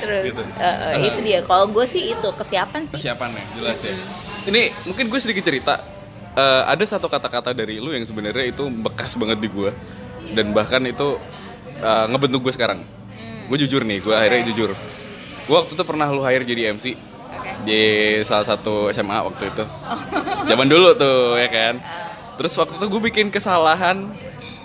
[0.00, 0.42] Terus Gitu.
[0.56, 1.38] eh, eh, itu dia.
[1.42, 2.94] Kalau gue sih itu kesiapan sih.
[2.94, 3.94] Persiapan ya, jelas ya.
[4.46, 5.76] Ini mungkin gue sedikit cerita.
[6.40, 9.68] Eh, ada satu kata-kata dari lu yang sebenarnya itu bekas banget di gue
[10.32, 11.20] dan bahkan itu
[11.84, 12.80] eh, ngebentuk gue sekarang.
[13.50, 14.70] Gue jujur nih, gue akhirnya jujur.
[15.44, 17.50] Gue waktu itu pernah lu hire jadi MC Oke.
[17.66, 17.82] di
[18.24, 19.64] salah satu SMA waktu itu.
[20.48, 21.74] Zaman dulu tuh ya kan.
[22.40, 24.08] Terus waktu itu gue bikin kesalahan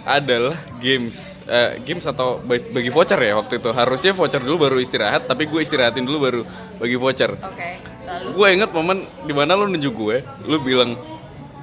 [0.05, 3.73] adalah games, eh, games atau bagi voucher ya waktu itu.
[3.73, 6.41] Harusnya voucher dulu baru istirahat, tapi gue istirahatin dulu baru
[6.79, 7.35] bagi voucher.
[8.05, 10.93] Lalu gue inget momen di mana lu nunjuk gue lu bilang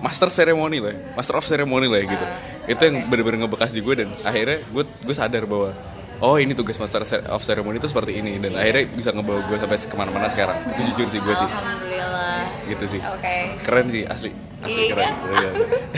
[0.02, 2.26] master ceremony lah ya, master of ceremony lah ya gitu.
[2.66, 5.70] Itu yang bener-bener ngebekas di gue dan akhirnya gue gue sadar bahwa
[6.18, 8.36] oh ini tugas master of ceremony itu seperti ini.
[8.42, 10.58] Dan akhirnya bisa ngebawa gue sampai ke mana-mana sekarang.
[10.74, 11.46] Itu jujur sih gue sih.
[11.48, 12.66] Alhamdulillah.
[12.68, 13.00] gitu sih.
[13.02, 13.36] Oke.
[13.62, 14.90] keren sih asli asli Iya.
[14.90, 15.50] keren Iya.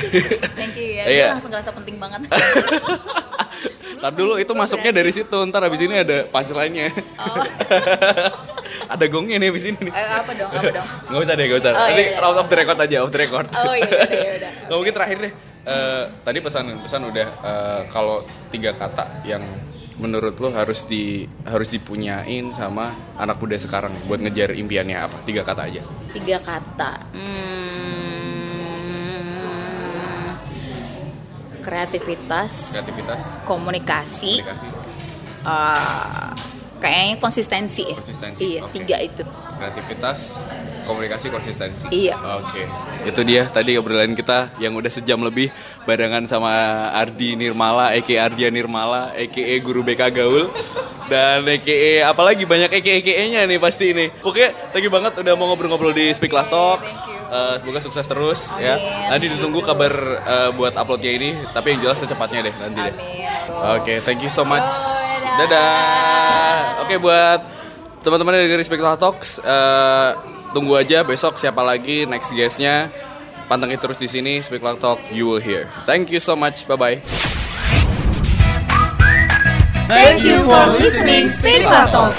[0.59, 1.05] Thank you ya.
[1.05, 1.27] Iya.
[1.33, 2.21] Langsung ngerasa penting banget.
[3.95, 6.93] Ntar dulu itu masuknya dari situ, ntar abis ini ada punchline-nya
[8.93, 10.51] Ada gongnya nih abis ini nih Eh, apa dong?
[10.51, 10.87] Apa dong?
[11.09, 12.21] Gak usah deh, gak usah Oh, Nanti iya, iya.
[12.21, 14.51] out of the record aja, off the record Oh iya, iya, udah.
[14.69, 15.33] Kalau mungkin terakhir deh,
[15.65, 19.41] eh, tadi pesan pesan udah eh, kalau tiga kata yang
[19.95, 25.17] menurut lo harus di harus dipunyain sama anak muda sekarang buat ngejar impiannya apa?
[25.25, 25.81] Tiga kata aja.
[26.11, 26.93] Tiga kata.
[27.15, 28.04] Hmm,
[31.65, 34.69] kreativitas, Kreativitas, komunikasi, komunikasi,
[35.43, 36.31] eh,
[36.79, 37.83] kayaknya konsistensi.
[37.83, 37.97] ya.
[37.97, 38.73] Konsistensi, Iya, oke.
[38.77, 39.25] tiga itu.
[39.65, 40.45] Kreativitas,
[40.85, 41.89] komunikasi, konsistensi.
[41.89, 42.21] Iya.
[42.37, 42.69] Oke,
[43.09, 45.49] itu dia tadi obrolan kita yang udah sejam lebih
[45.89, 46.53] barengan sama
[46.93, 50.53] Ardi Nirmala, Eke Ardia Nirmala, Eke Guru BK Gaul,
[51.09, 54.13] dan Eke apalagi banyak Eke Eke nya nih pasti ini.
[54.21, 57.01] Oke, thank you banget udah mau ngobrol-ngobrol di Speak Lah Talks.
[57.33, 58.77] Eh, semoga sukses terus ya.
[58.77, 59.09] Amin.
[59.17, 62.97] Nanti ditunggu kabar eh, buat uploadnya ini, tapi yang jelas secepatnya deh nanti deh.
[63.81, 64.69] Oke, thank you so much.
[65.41, 65.49] Dadah.
[65.49, 66.85] dadah.
[66.85, 67.64] Oke, buat
[68.05, 68.53] teman-teman dari
[68.85, 70.11] Lah Talks, eh,
[70.53, 72.93] tunggu aja besok siapa lagi next guestnya.
[73.49, 75.69] Pantengin terus di sini Speak Lah Talk, you will hear.
[75.89, 76.69] Thank you so much.
[76.69, 76.97] Bye bye.
[79.89, 82.17] Thank you for listening, Speak Talk.